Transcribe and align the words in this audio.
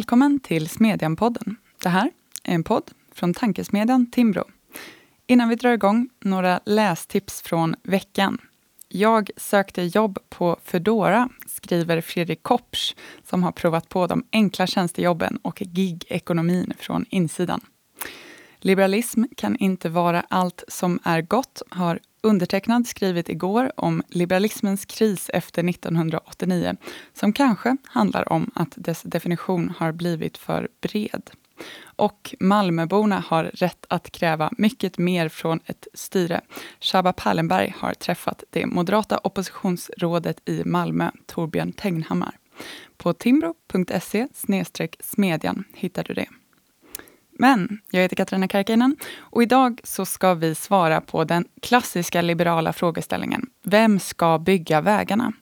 Välkommen 0.00 0.40
till 0.40 0.68
Smedjan-podden. 0.68 1.56
Det 1.82 1.88
här 1.88 2.10
är 2.44 2.54
en 2.54 2.64
podd 2.64 2.90
från 3.14 3.34
tankesmedjan 3.34 4.10
Timbro. 4.10 4.44
Innan 5.26 5.48
vi 5.48 5.54
drar 5.54 5.72
igång, 5.72 6.08
några 6.20 6.60
lästips 6.64 7.42
från 7.42 7.74
veckan. 7.82 8.38
Jag 8.88 9.30
sökte 9.36 9.82
jobb 9.82 10.18
på 10.28 10.58
Fedora, 10.64 11.28
skriver 11.46 12.00
Fredrik 12.00 12.42
Kopsch, 12.42 12.96
som 13.28 13.42
har 13.42 13.52
provat 13.52 13.88
på 13.88 14.06
de 14.06 14.24
enkla 14.32 14.66
tjänstejobben 14.66 15.36
och 15.42 15.58
gig-ekonomin 15.58 16.72
från 16.78 17.06
insidan. 17.10 17.60
Liberalism 18.60 19.24
kan 19.36 19.56
inte 19.56 19.88
vara 19.88 20.24
allt 20.28 20.64
som 20.68 20.98
är 21.04 21.22
gott, 21.22 21.62
har 21.68 22.00
undertecknad 22.22 22.86
skrivit 22.86 23.28
igår 23.28 23.72
om 23.76 24.02
liberalismens 24.08 24.84
kris 24.84 25.30
efter 25.34 25.68
1989, 25.68 26.76
som 27.12 27.32
kanske 27.32 27.76
handlar 27.84 28.32
om 28.32 28.50
att 28.54 28.72
dess 28.76 29.02
definition 29.02 29.72
har 29.78 29.92
blivit 29.92 30.38
för 30.38 30.68
bred. 30.80 31.30
Och 31.82 32.34
Malmöborna 32.40 33.24
har 33.26 33.44
rätt 33.44 33.86
att 33.88 34.10
kräva 34.10 34.50
mycket 34.58 34.98
mer 34.98 35.28
från 35.28 35.60
ett 35.66 35.88
styre. 35.94 36.40
Shaba 36.80 37.12
Pallenberg 37.12 37.74
har 37.78 37.94
träffat 37.94 38.44
det 38.50 38.66
moderata 38.66 39.18
oppositionsrådet 39.18 40.48
i 40.48 40.64
Malmö, 40.64 41.10
Torbjörn 41.26 41.72
Tegnhammar. 41.72 42.36
På 42.96 43.12
timbro.se 43.12 44.28
smedjan 45.00 45.64
hittar 45.74 46.04
du 46.04 46.14
det. 46.14 46.28
Men 47.40 47.80
jag 47.90 48.00
heter 48.00 48.16
Katarina 48.16 48.48
Karkiainen 48.48 48.96
och 49.18 49.42
idag 49.42 49.80
så 49.84 50.06
ska 50.06 50.34
vi 50.34 50.54
svara 50.54 51.00
på 51.00 51.24
den 51.24 51.44
klassiska 51.62 52.22
liberala 52.22 52.72
frågeställningen. 52.72 53.46
Vem 53.64 53.98
ska 54.00 54.38
bygga 54.38 54.80
vägarna? 54.80 55.32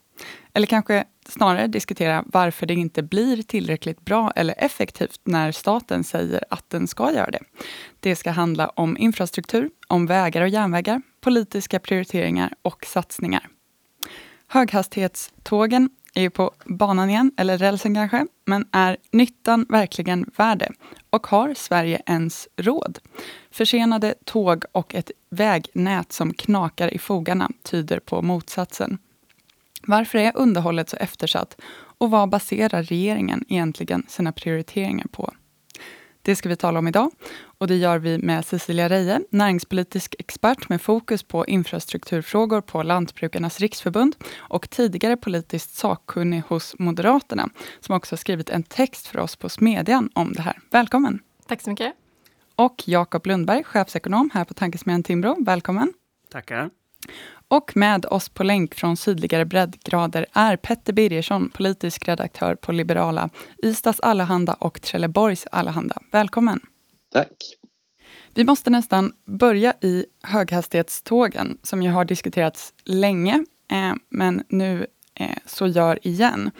Eller 0.54 0.66
kanske 0.66 1.04
snarare 1.28 1.66
diskutera 1.66 2.24
varför 2.26 2.66
det 2.66 2.74
inte 2.74 3.02
blir 3.02 3.42
tillräckligt 3.42 4.00
bra 4.00 4.32
eller 4.36 4.54
effektivt 4.58 5.20
när 5.24 5.52
staten 5.52 6.04
säger 6.04 6.44
att 6.50 6.70
den 6.70 6.86
ska 6.86 7.12
göra 7.12 7.30
det. 7.30 7.40
Det 8.00 8.16
ska 8.16 8.30
handla 8.30 8.68
om 8.68 8.96
infrastruktur, 8.98 9.70
om 9.86 10.06
vägar 10.06 10.42
och 10.42 10.48
järnvägar, 10.48 11.02
politiska 11.20 11.78
prioriteringar 11.78 12.54
och 12.62 12.86
satsningar. 12.86 13.48
Höghastighetstågen 14.46 15.90
är 16.14 16.22
ju 16.22 16.30
på 16.30 16.52
banan 16.64 17.10
igen, 17.10 17.32
eller 17.36 17.58
rälsen 17.58 17.94
kanske, 17.94 18.26
men 18.44 18.68
är 18.72 18.96
nyttan 19.10 19.66
verkligen 19.68 20.30
värd 20.36 20.58
det? 20.58 20.72
Och 21.10 21.26
har 21.26 21.54
Sverige 21.54 22.02
ens 22.06 22.48
råd? 22.56 22.98
Försenade 23.50 24.14
tåg 24.24 24.64
och 24.72 24.94
ett 24.94 25.10
vägnät 25.30 26.12
som 26.12 26.34
knakar 26.34 26.94
i 26.94 26.98
fogarna 26.98 27.50
tyder 27.62 27.98
på 27.98 28.22
motsatsen. 28.22 28.98
Varför 29.82 30.18
är 30.18 30.32
underhållet 30.34 30.88
så 30.88 30.96
eftersatt 30.96 31.56
och 31.98 32.10
vad 32.10 32.28
baserar 32.28 32.82
regeringen 32.82 33.44
egentligen 33.48 34.06
sina 34.08 34.32
prioriteringar 34.32 35.06
på? 35.12 35.32
Det 36.22 36.36
ska 36.36 36.48
vi 36.48 36.56
tala 36.56 36.78
om 36.78 36.88
idag 36.88 37.10
och 37.58 37.66
det 37.66 37.76
gör 37.76 37.98
vi 37.98 38.18
med 38.18 38.44
Cecilia 38.44 38.88
Reje, 38.88 39.20
näringspolitisk 39.30 40.14
expert 40.18 40.68
med 40.68 40.82
fokus 40.82 41.22
på 41.22 41.46
infrastrukturfrågor 41.46 42.60
på 42.60 42.82
Lantbrukarnas 42.82 43.60
riksförbund 43.60 44.16
och 44.36 44.70
tidigare 44.70 45.16
politiskt 45.16 45.74
sakkunnig 45.74 46.42
hos 46.48 46.74
Moderaterna, 46.78 47.48
som 47.80 47.94
också 47.94 48.12
har 48.12 48.18
skrivit 48.18 48.50
en 48.50 48.62
text 48.62 49.06
för 49.06 49.18
oss 49.18 49.36
på 49.36 49.48
Smedjan 49.48 50.10
om 50.14 50.32
det 50.32 50.42
här. 50.42 50.58
Välkommen! 50.70 51.20
Tack 51.46 51.62
så 51.62 51.70
mycket. 51.70 51.92
Och 52.54 52.82
Jakob 52.86 53.26
Lundberg, 53.26 53.64
chefsekonom 53.64 54.30
här 54.34 54.44
på 54.44 54.54
Tankesmedjan 54.54 55.02
Timbro. 55.02 55.44
Välkommen! 55.44 55.92
Tackar. 56.30 56.70
Och 57.48 57.76
med 57.76 58.06
oss 58.06 58.28
på 58.28 58.42
länk 58.42 58.74
från 58.74 58.96
sydligare 58.96 59.44
breddgrader 59.44 60.26
är 60.32 60.56
Petter 60.56 60.92
Birgersson, 60.92 61.50
politisk 61.50 62.08
redaktör 62.08 62.54
på 62.54 62.72
Liberala, 62.72 63.30
Ystads 63.64 64.00
Allehanda 64.00 64.54
och 64.54 64.82
Trelleborgs 64.82 65.46
Allehanda. 65.52 65.98
Välkommen! 66.12 66.60
Tack! 67.12 67.58
Vi 68.34 68.44
måste 68.44 68.70
nästan 68.70 69.12
börja 69.26 69.74
i 69.80 70.06
höghastighetstågen, 70.22 71.58
som 71.62 71.82
ju 71.82 71.90
har 71.90 72.04
diskuterats 72.04 72.74
länge, 72.84 73.44
eh, 73.70 73.94
men 74.08 74.44
nu 74.48 74.86
eh, 75.14 75.36
så 75.46 75.66
gör 75.66 76.06
igen. 76.06 76.50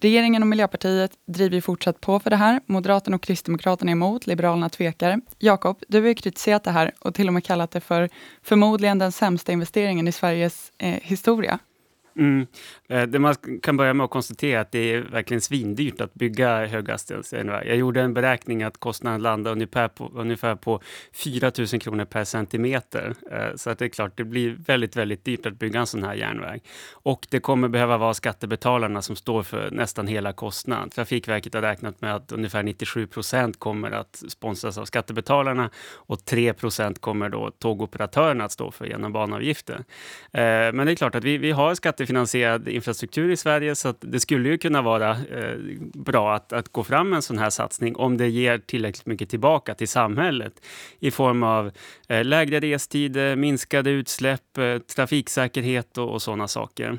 Regeringen 0.00 0.42
och 0.42 0.48
Miljöpartiet 0.48 1.12
driver 1.26 1.60
fortsatt 1.60 2.00
på 2.00 2.20
för 2.20 2.30
det 2.30 2.36
här. 2.36 2.60
Moderaterna 2.66 3.16
och 3.16 3.22
Kristdemokraterna 3.22 3.90
är 3.90 3.92
emot, 3.92 4.26
Liberalerna 4.26 4.68
tvekar. 4.68 5.20
Jakob, 5.38 5.82
du 5.88 6.00
har 6.00 6.08
ju 6.08 6.14
kritiserat 6.14 6.64
det 6.64 6.70
här 6.70 6.92
och 7.00 7.14
till 7.14 7.28
och 7.28 7.34
med 7.34 7.44
kallat 7.44 7.70
det 7.70 7.80
för 7.80 8.08
förmodligen 8.42 8.98
den 8.98 9.12
sämsta 9.12 9.52
investeringen 9.52 10.08
i 10.08 10.12
Sveriges 10.12 10.72
eh, 10.78 10.94
historia. 11.02 11.58
Mm. 12.18 12.46
Eh, 12.88 13.02
det 13.02 13.18
man 13.18 13.34
kan 13.62 13.76
börja 13.76 13.94
med 13.94 14.04
att 14.04 14.10
konstatera 14.10 14.60
att 14.60 14.72
det 14.72 14.78
är 14.94 15.00
verkligen 15.00 15.40
svindyrt 15.40 16.00
att 16.00 16.14
bygga 16.14 16.66
höghastighetsjärnväg. 16.66 17.68
Jag 17.68 17.76
gjorde 17.76 18.02
en 18.02 18.14
beräkning 18.14 18.62
att 18.62 18.78
kostnaden 18.78 19.22
landar 19.22 19.52
ungefär 19.52 19.88
på, 19.88 20.10
ungefär 20.14 20.54
på 20.54 20.80
4 21.12 21.52
000 21.58 21.66
kronor 21.66 22.04
per 22.04 22.24
centimeter. 22.24 23.14
Eh, 23.30 23.56
så 23.56 23.70
att 23.70 23.78
det 23.78 23.84
är 23.84 23.88
klart, 23.88 24.12
det 24.16 24.24
blir 24.24 24.56
väldigt, 24.66 24.96
väldigt 24.96 25.24
dyrt 25.24 25.46
att 25.46 25.58
bygga 25.58 25.80
en 25.80 25.86
sån 25.86 26.02
här 26.02 26.14
järnväg. 26.14 26.60
Och 26.92 27.26
det 27.30 27.40
kommer 27.40 27.68
behöva 27.68 27.96
vara 27.96 28.14
skattebetalarna 28.14 29.02
som 29.02 29.16
står 29.16 29.42
för 29.42 29.70
nästan 29.70 30.06
hela 30.06 30.32
kostnaden. 30.32 30.90
Trafikverket 30.90 31.54
har 31.54 31.62
räknat 31.62 32.00
med 32.00 32.14
att 32.14 32.32
ungefär 32.32 32.62
97 32.62 33.06
procent 33.06 33.58
kommer 33.58 33.90
att 33.90 34.22
sponsras 34.28 34.78
av 34.78 34.84
skattebetalarna 34.84 35.70
och 35.94 36.24
3 36.24 36.52
procent 36.52 37.00
kommer 37.00 37.28
då 37.28 37.50
tågoperatörerna 37.50 38.44
att 38.44 38.52
stå 38.52 38.70
för 38.70 38.84
genom 38.84 39.12
banavgifter. 39.12 39.84
Eh, 40.32 40.42
men 40.72 40.86
det 40.86 40.92
är 40.92 40.96
klart 40.96 41.14
att 41.14 41.24
vi, 41.24 41.38
vi 41.38 41.50
har 41.50 41.74
skatte 41.74 42.05
skattefinansierad 42.06 42.68
infrastruktur 42.68 43.30
i 43.30 43.36
Sverige, 43.36 43.74
så 43.74 43.94
det 44.00 44.20
skulle 44.20 44.48
ju 44.48 44.58
kunna 44.58 44.82
vara 44.82 45.10
eh, 45.10 45.58
bra 45.94 46.34
att, 46.34 46.52
att 46.52 46.68
gå 46.68 46.84
fram 46.84 47.08
med 47.08 47.16
en 47.16 47.22
sån 47.22 47.38
här 47.38 47.50
satsning 47.50 47.96
om 47.96 48.16
det 48.16 48.28
ger 48.28 48.58
tillräckligt 48.58 49.06
mycket 49.06 49.28
tillbaka 49.28 49.74
till 49.74 49.88
samhället 49.88 50.52
i 51.00 51.10
form 51.10 51.42
av 51.42 51.72
eh, 52.08 52.24
lägre 52.24 52.60
restider, 52.60 53.36
minskade 53.36 53.90
utsläpp, 53.90 54.58
eh, 54.58 54.78
trafiksäkerhet 54.78 55.98
och, 55.98 56.12
och 56.12 56.22
sådana 56.22 56.48
saker. 56.48 56.98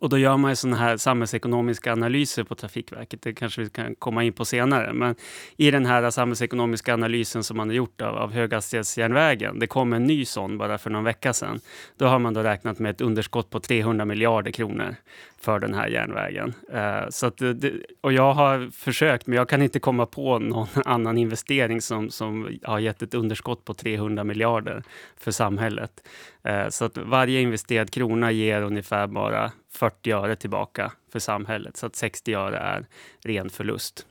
Och 0.00 0.08
då 0.08 0.18
gör 0.18 0.36
man 0.36 0.50
ju 0.50 0.56
sådana 0.56 0.76
här 0.76 0.96
samhällsekonomiska 0.96 1.92
analyser 1.92 2.44
på 2.44 2.54
Trafikverket. 2.54 3.22
Det 3.22 3.32
kanske 3.32 3.62
vi 3.62 3.70
kan 3.70 3.94
komma 3.94 4.24
in 4.24 4.32
på 4.32 4.44
senare. 4.44 4.92
Men 4.92 5.14
i 5.56 5.70
den 5.70 5.86
här 5.86 6.10
samhällsekonomiska 6.10 6.94
analysen 6.94 7.44
som 7.44 7.56
man 7.56 7.68
har 7.68 7.74
gjort 7.74 8.00
av, 8.00 8.16
av 8.16 8.32
höghastighetsjärnvägen, 8.32 9.58
det 9.58 9.66
kom 9.66 9.92
en 9.92 10.04
ny 10.04 10.24
sån 10.24 10.58
bara 10.58 10.78
för 10.78 10.90
någon 10.90 11.04
vecka 11.04 11.32
sedan. 11.32 11.60
Då 11.96 12.06
har 12.06 12.18
man 12.18 12.34
då 12.34 12.42
räknat 12.42 12.78
med 12.78 12.90
ett 12.90 13.00
underskott 13.00 13.50
på 13.50 13.60
300 13.60 14.04
miljarder 14.04 14.50
kronor 14.50 14.96
för 15.44 15.58
den 15.58 15.74
här 15.74 15.88
järnvägen. 15.88 16.54
Uh, 16.74 17.10
så 17.10 17.26
att 17.26 17.36
det, 17.36 17.72
och 18.00 18.12
jag 18.12 18.34
har 18.34 18.70
försökt, 18.70 19.26
men 19.26 19.36
jag 19.36 19.48
kan 19.48 19.62
inte 19.62 19.80
komma 19.80 20.06
på 20.06 20.38
någon 20.38 20.68
annan 20.84 21.18
investering 21.18 21.80
som, 21.80 22.10
som 22.10 22.58
har 22.62 22.78
gett 22.78 23.02
ett 23.02 23.14
underskott 23.14 23.64
på 23.64 23.74
300 23.74 24.24
miljarder 24.24 24.82
för 25.16 25.30
samhället. 25.30 26.08
Uh, 26.48 26.68
så 26.68 26.84
att 26.84 26.96
varje 26.98 27.40
investerad 27.40 27.90
krona 27.90 28.32
ger 28.32 28.62
ungefär 28.62 29.06
bara 29.06 29.52
40 29.72 30.12
öre 30.12 30.36
tillbaka 30.36 30.92
för 31.12 31.18
samhället, 31.18 31.76
så 31.76 31.86
att 31.86 31.96
60 31.96 32.34
öre 32.34 32.56
är 32.56 32.86
ren 33.24 33.50
förlust. 33.50 34.06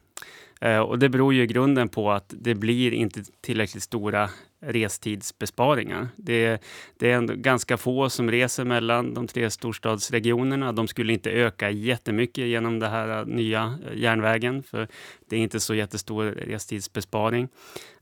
Eh, 0.64 0.80
och 0.80 1.00
det 1.00 1.10
beror 1.10 1.34
ju 1.34 1.44
i 1.44 1.48
grunden 1.48 1.90
på 1.90 2.12
att 2.12 2.34
det 2.38 2.56
blir 2.56 2.94
inte 2.94 3.24
tillräckligt 3.42 3.84
stora 3.84 4.30
restidsbesparingar. 4.66 6.08
Det, 6.16 6.64
det 6.98 7.12
är 7.12 7.18
ändå 7.18 7.34
ganska 7.36 7.78
få 7.78 8.10
som 8.10 8.32
reser 8.32 8.66
mellan 8.66 9.14
de 9.14 9.28
tre 9.28 9.50
storstadsregionerna. 9.50 10.72
De 10.72 10.88
skulle 10.88 11.14
inte 11.14 11.32
öka 11.32 11.70
jättemycket 11.70 12.48
genom 12.48 12.80
den 12.80 12.92
här 12.92 13.20
eh, 13.20 13.26
nya 13.26 13.80
eh, 13.92 13.98
järnvägen, 13.98 14.64
för 14.64 14.88
det 15.30 15.36
är 15.36 15.40
inte 15.40 15.60
så 15.60 15.76
jättestor 15.76 16.26
restidsbesparing. 16.26 17.48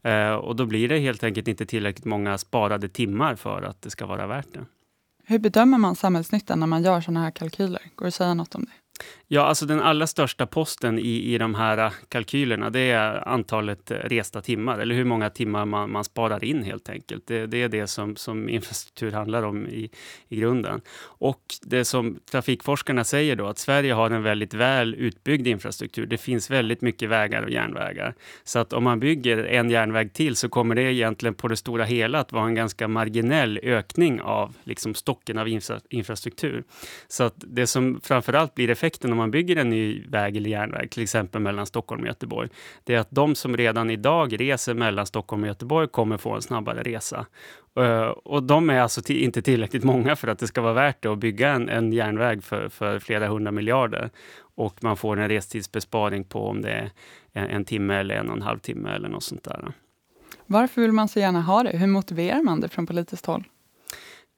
Eh, 0.02 0.34
och 0.34 0.56
då 0.56 0.66
blir 0.66 0.90
det 0.90 1.00
helt 1.00 1.24
enkelt 1.24 1.48
inte 1.48 1.66
tillräckligt 1.66 2.06
många 2.06 2.38
sparade 2.38 2.90
timmar 2.90 3.36
för 3.36 3.62
att 3.62 3.82
det 3.82 3.90
ska 3.90 4.06
vara 4.06 4.28
värt 4.28 4.54
det. 4.54 4.66
Hur 5.26 5.40
bedömer 5.40 5.78
man 5.78 5.96
samhällsnyttan 5.96 6.60
när 6.60 6.68
man 6.68 6.84
gör 6.84 7.02
sådana 7.02 7.24
här 7.24 7.32
kalkyler? 7.32 7.82
Går 7.96 8.06
det 8.06 8.08
att 8.08 8.14
säga 8.14 8.34
något 8.34 8.56
om 8.56 8.66
det? 8.66 8.72
Ja, 9.34 9.42
alltså 9.42 9.66
den 9.66 9.80
allra 9.80 10.08
största 10.08 10.46
posten 10.46 11.00
i, 11.00 11.34
i 11.34 11.38
de 11.38 11.56
här 11.56 11.78
äh, 11.78 11.92
kalkylerna, 12.10 12.70
det 12.70 12.80
är 12.80 13.28
antalet 13.28 13.92
äh, 13.92 13.96
resta 13.96 14.42
timmar, 14.42 14.80
eller 14.80 14.96
hur 14.96 15.06
många 15.06 15.30
timmar 15.30 15.66
man, 15.66 15.92
man 15.92 16.04
sparar 16.04 16.44
in 16.44 16.64
helt 16.64 16.90
enkelt. 16.90 17.28
Det, 17.28 17.46
det 17.46 17.64
är 17.64 17.70
det 17.70 17.88
som, 17.88 18.16
som 18.16 18.50
infrastruktur 18.56 19.12
handlar 19.12 19.44
om 19.44 19.68
i, 19.68 19.90
i 20.28 20.36
grunden. 20.36 20.82
Och 21.04 21.42
det 21.62 21.86
som 21.86 22.20
trafikforskarna 22.32 23.04
säger 23.04 23.36
då, 23.36 23.48
att 23.48 23.58
Sverige 23.58 23.94
har 23.94 24.10
en 24.10 24.24
väldigt 24.24 24.54
väl 24.54 24.96
utbyggd 24.96 25.48
infrastruktur. 25.48 26.06
Det 26.06 26.18
finns 26.18 26.50
väldigt 26.50 26.82
mycket 26.82 27.10
vägar 27.10 27.44
och 27.44 27.52
järnvägar. 27.52 28.16
Så 28.44 28.60
att 28.60 28.74
om 28.74 28.84
man 28.84 29.00
bygger 29.00 29.38
en 29.38 29.70
järnväg 29.70 30.14
till 30.14 30.36
så 30.36 30.50
kommer 30.50 30.76
det 30.76 30.94
egentligen 30.94 31.34
på 31.34 31.48
det 31.48 31.58
stora 31.58 31.84
hela 31.84 32.20
att 32.20 32.32
vara 32.32 32.46
en 32.46 32.56
ganska 32.56 32.88
marginell 32.88 33.60
ökning 33.64 34.22
av 34.22 34.56
liksom 34.64 34.94
stocken 34.96 35.38
av 35.38 35.48
infra, 35.48 35.80
infrastruktur. 35.90 36.64
Så 37.08 37.24
att 37.24 37.36
det 37.38 37.68
som 37.68 38.02
framförallt 38.04 38.56
blir 38.56 38.70
effekten 38.70 39.12
om 39.12 39.21
man 39.22 39.32
bygger 39.32 39.56
en 39.56 39.70
ny 39.70 40.04
väg 40.08 40.38
eller 40.38 40.50
järnväg, 40.50 40.88
till 40.92 41.04
exempel 41.04 41.42
mellan 41.42 41.66
Stockholm 41.66 42.02
och 42.02 42.08
Göteborg, 42.08 42.50
det 42.84 42.96
är 42.96 43.00
att 43.00 43.12
de 43.12 43.36
som 43.36 43.58
redan 43.58 43.90
idag 43.90 44.40
reser 44.40 44.74
mellan 44.74 45.06
Stockholm 45.06 45.44
och 45.44 45.48
Göteborg 45.48 45.88
kommer 45.88 46.18
få 46.18 46.36
en 46.36 46.42
snabbare 46.42 46.84
resa. 46.84 47.26
Uh, 47.80 48.02
och 48.02 48.44
de 48.44 48.70
är 48.70 48.80
alltså 48.80 49.12
inte 49.12 49.42
tillräckligt 49.42 49.84
många 49.84 50.16
för 50.16 50.28
att 50.28 50.40
det 50.40 50.48
ska 50.48 50.62
vara 50.62 50.74
värt 50.74 51.02
det 51.04 51.10
att 51.10 51.20
bygga 51.20 51.50
en, 51.50 51.70
en 51.70 51.94
järnväg 51.94 52.44
för, 52.44 52.70
för 52.70 53.00
flera 53.00 53.28
hundra 53.28 53.52
miljarder. 53.52 54.10
Och 54.56 54.84
man 54.84 54.98
får 54.98 55.20
en 55.20 55.30
restidsbesparing 55.30 56.24
på 56.24 56.48
om 56.48 56.62
det 56.62 56.72
är 56.72 56.92
en, 57.34 57.50
en 57.50 57.66
timme 57.66 57.96
eller 57.96 58.16
en 58.16 58.30
och 58.30 58.36
en 58.36 58.42
halv 58.42 58.60
timme 58.60 58.90
eller 58.90 59.10
något 59.10 59.24
sånt 59.24 59.44
där. 59.44 59.74
Varför 60.46 60.82
vill 60.82 60.92
man 60.92 61.08
så 61.08 61.20
gärna 61.20 61.42
ha 61.42 61.64
det? 61.64 61.78
Hur 61.78 61.88
motiverar 61.88 62.42
man 62.42 62.62
det 62.62 62.70
från 62.70 62.88
politiskt 62.88 63.26
håll? 63.26 63.44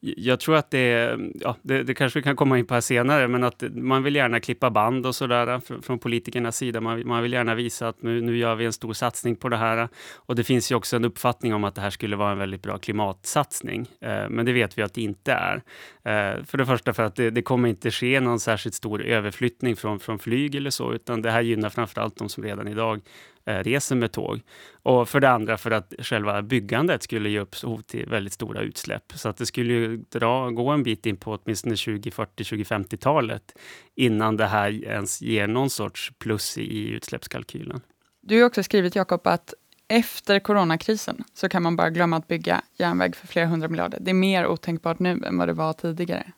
Jag 0.06 0.40
tror 0.40 0.56
att 0.56 0.72
det, 0.72 1.18
ja, 1.42 1.56
det, 1.62 1.84
det, 1.84 1.94
kanske 1.94 2.20
vi 2.20 2.24
kan 2.24 2.36
komma 2.36 2.58
in 2.60 2.66
på 2.66 2.74
här 2.74 2.82
senare, 2.82 3.28
men 3.28 3.44
att 3.44 3.64
man 3.72 4.04
vill 4.04 4.16
gärna 4.16 4.40
klippa 4.40 4.70
band 4.70 5.06
och 5.06 5.16
sådär 5.16 5.48
eh, 5.48 5.60
från 5.82 6.00
politikernas 6.00 6.58
sida. 6.58 6.82
Man, 6.82 7.08
man, 7.08 7.24
vill 7.24 7.34
gärna 7.34 7.56
visa 7.56 7.88
att 7.88 8.02
nu, 8.02 8.22
nu 8.22 8.38
gör 8.38 8.56
vi 8.56 8.66
en 8.66 8.74
stor 8.74 8.94
satsning 8.94 9.36
på 9.36 9.50
det 9.50 9.58
här. 9.58 9.88
Och 10.16 10.36
det 10.36 10.44
finns 10.44 10.72
ju 10.72 10.76
också 10.76 10.96
en 10.96 11.06
uppfattning 11.06 11.54
om 11.54 11.64
att 11.64 11.76
det 11.76 11.82
här 11.82 11.90
skulle 11.90 12.16
vara 12.16 12.32
en 12.32 12.38
väldigt 12.38 12.62
bra 12.62 12.78
klimatsatsning. 12.78 13.88
Eh, 14.02 14.30
men 14.30 14.46
det 14.46 14.54
vet 14.54 14.78
vi 14.78 14.82
att 14.82 14.94
det 14.94 15.02
inte 15.02 15.34
är. 15.34 15.56
Eh, 16.04 16.44
för 16.44 16.58
det 16.58 16.66
första 16.66 16.94
för 16.94 17.04
att 17.04 17.16
det, 17.16 17.30
det, 17.30 17.42
kommer 17.42 17.70
inte 17.70 17.92
ske 17.92 18.20
någon 18.20 18.40
särskilt 18.40 18.76
stor 18.76 19.04
överflyttning 19.04 19.76
från, 19.76 20.00
från 20.00 20.20
flyg 20.20 20.56
eller 20.56 20.70
så, 20.70 20.94
utan 20.94 21.22
det 21.22 21.32
här 21.32 21.42
gynnar 21.42 21.70
framför 21.70 22.02
allt 22.02 22.18
de 22.18 22.30
som 22.30 22.44
redan 22.44 22.68
idag 22.68 23.02
Eh, 23.46 23.64
reser 23.64 23.96
med 23.96 24.12
tåg. 24.12 24.42
Och 24.84 25.10
för 25.10 25.20
det 25.20 25.30
andra 25.30 25.58
för 25.58 25.72
att 25.72 25.94
själva 26.00 26.42
byggandet 26.42 27.04
skulle 27.04 27.30
ge 27.30 27.40
upphov 27.40 27.82
till 27.82 28.06
väldigt 28.10 28.34
stora 28.34 28.62
utsläpp. 28.62 29.14
Så 29.16 29.30
att 29.30 29.38
det 29.38 29.46
skulle 29.46 29.74
ju 29.74 29.98
dra, 29.98 30.50
gå 30.50 30.70
en 30.70 30.84
bit 30.84 31.06
in 31.06 31.18
på 31.18 31.40
åtminstone 31.44 31.76
2040, 31.76 32.44
2050-talet 32.44 33.56
innan 33.96 34.38
det 34.38 34.46
här 34.46 34.86
ens 34.86 35.22
ger 35.22 35.48
någon 35.48 35.70
sorts 35.70 36.12
plus 36.18 36.58
i 36.58 36.90
utsläppskalkylen. 36.90 37.82
Du 38.22 38.40
har 38.40 38.48
också 38.48 38.64
skrivit, 38.64 38.96
Jakob, 38.96 39.28
att 39.28 39.54
efter 39.88 40.40
coronakrisen 40.40 41.24
så 41.34 41.50
kan 41.50 41.64
man 41.64 41.76
bara 41.76 41.90
glömma 41.90 42.18
att 42.18 42.28
bygga 42.28 42.62
järnväg 42.78 43.16
för 43.16 43.28
flera 43.28 43.46
hundra 43.46 43.68
miljarder. 43.68 44.00
Det 44.02 44.12
är 44.12 44.16
mer 44.16 44.48
otänkbart 44.48 45.00
nu 45.00 45.22
än 45.26 45.38
vad 45.38 45.48
det 45.48 45.54
var 45.54 45.74
tidigare. 45.74 46.32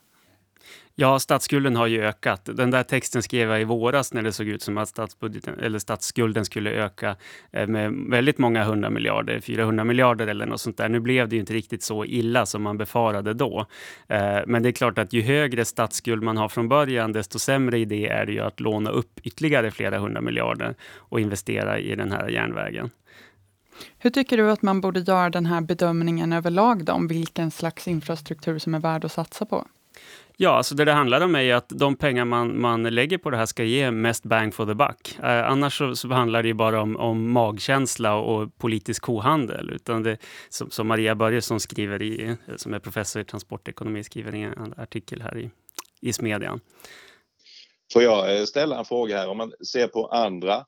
Ja, 0.98 1.20
statsskulden 1.20 1.76
har 1.76 1.88
ju 1.88 2.02
ökat. 2.02 2.50
Den 2.54 2.72
där 2.72 2.84
texten 2.84 3.24
skrev 3.24 3.50
jag 3.50 3.62
i 3.62 3.64
våras 3.64 4.14
när 4.14 4.22
det 4.22 4.32
såg 4.32 4.48
ut 4.48 4.62
som 4.62 4.78
att 4.78 4.90
statsbudgeten, 4.90 5.60
eller 5.60 5.80
statsskulden 5.80 6.46
skulle 6.46 6.72
öka 6.72 7.16
eh, 7.52 7.68
med 7.68 7.94
väldigt 8.10 8.38
många 8.38 8.64
hundra 8.64 8.90
miljarder, 8.90 9.40
400 9.40 9.84
miljarder 9.84 10.28
eller 10.28 10.46
något 10.46 10.62
sånt 10.62 10.78
där. 10.78 10.90
Nu 10.90 11.00
blev 11.00 11.30
det 11.30 11.36
ju 11.36 11.40
inte 11.40 11.54
riktigt 11.54 11.84
så 11.84 12.06
illa 12.06 12.46
som 12.46 12.64
man 12.64 12.78
befarade 12.78 13.34
då. 13.34 13.66
Eh, 14.08 14.40
men 14.48 14.64
det 14.64 14.70
är 14.70 14.72
klart 14.72 14.98
att 14.98 15.14
ju 15.14 15.22
högre 15.22 15.66
statsskuld 15.66 16.24
man 16.24 16.38
har 16.38 16.50
från 16.50 16.68
början, 16.68 17.12
desto 17.12 17.40
sämre 17.40 17.80
idé 17.80 18.08
är 18.08 18.26
det 18.26 18.32
ju 18.32 18.40
att 18.40 18.60
låna 18.60 18.90
upp 18.90 19.20
ytterligare 19.24 19.72
flera 19.72 20.00
hundra 20.00 20.22
miljarder 20.22 20.76
och 20.96 21.20
investera 21.20 21.80
i 21.80 21.96
den 21.96 22.12
här 22.12 22.30
järnvägen. 22.30 22.90
Hur 23.98 24.10
tycker 24.10 24.38
du 24.38 24.52
att 24.52 24.62
man 24.62 24.82
borde 24.82 25.00
göra 25.00 25.30
den 25.30 25.46
här 25.46 25.62
bedömningen 25.62 26.34
överlag 26.34 26.86
då, 26.86 26.94
om 26.94 27.08
vilken 27.08 27.52
slags 27.52 27.88
infrastruktur 27.88 28.60
som 28.60 28.76
är 28.76 28.80
värd 28.80 29.06
att 29.06 29.12
satsa 29.12 29.46
på? 29.46 29.66
Ja, 30.38 30.50
alltså 30.50 30.76
det 30.76 30.86
det 30.86 30.92
handlar 30.92 31.22
om 31.22 31.36
är 31.36 31.54
att 31.54 31.70
de 31.70 31.96
pengar 31.96 32.26
man, 32.26 32.62
man 32.62 32.84
lägger 32.84 33.18
på 33.18 33.30
det 33.30 33.38
här 33.38 33.46
ska 33.46 33.64
ge 33.64 33.92
mest 33.92 34.24
bang 34.24 34.54
for 34.54 34.66
the 34.66 34.74
buck. 34.74 35.20
Eh, 35.24 35.52
annars 35.52 35.78
så, 35.78 35.96
så, 35.96 36.08
handlar 36.08 36.42
det 36.42 36.48
ju 36.48 36.54
bara 36.54 36.82
om, 36.82 36.98
om 36.98 37.32
magkänsla 37.32 38.16
och 38.16 38.58
politisk 38.58 39.02
kohandel. 39.02 39.70
Utan 39.70 40.04
det, 40.04 40.18
som, 40.50 40.72
som 40.72 40.88
Maria 40.88 41.16
Börjesson 41.16 41.60
skriver, 41.60 42.02
i, 42.02 42.36
som 42.56 42.74
är 42.74 42.80
professor 42.80 43.22
i 43.22 43.26
transportekonomi, 43.26 44.04
skriver 44.04 44.36
i 44.36 44.42
en 44.42 44.74
artikel 44.78 45.22
här 45.22 45.38
i, 45.38 45.50
i 46.02 46.14
Smedjan. 46.14 46.60
Får 47.94 48.04
jag 48.04 48.38
eh, 48.38 48.44
ställa 48.44 48.80
en 48.80 48.86
fråga 48.86 49.18
här? 49.18 49.30
Om 49.30 49.38
man 49.38 49.52
ser 49.72 49.88
på 49.88 50.08
andra 50.08 50.66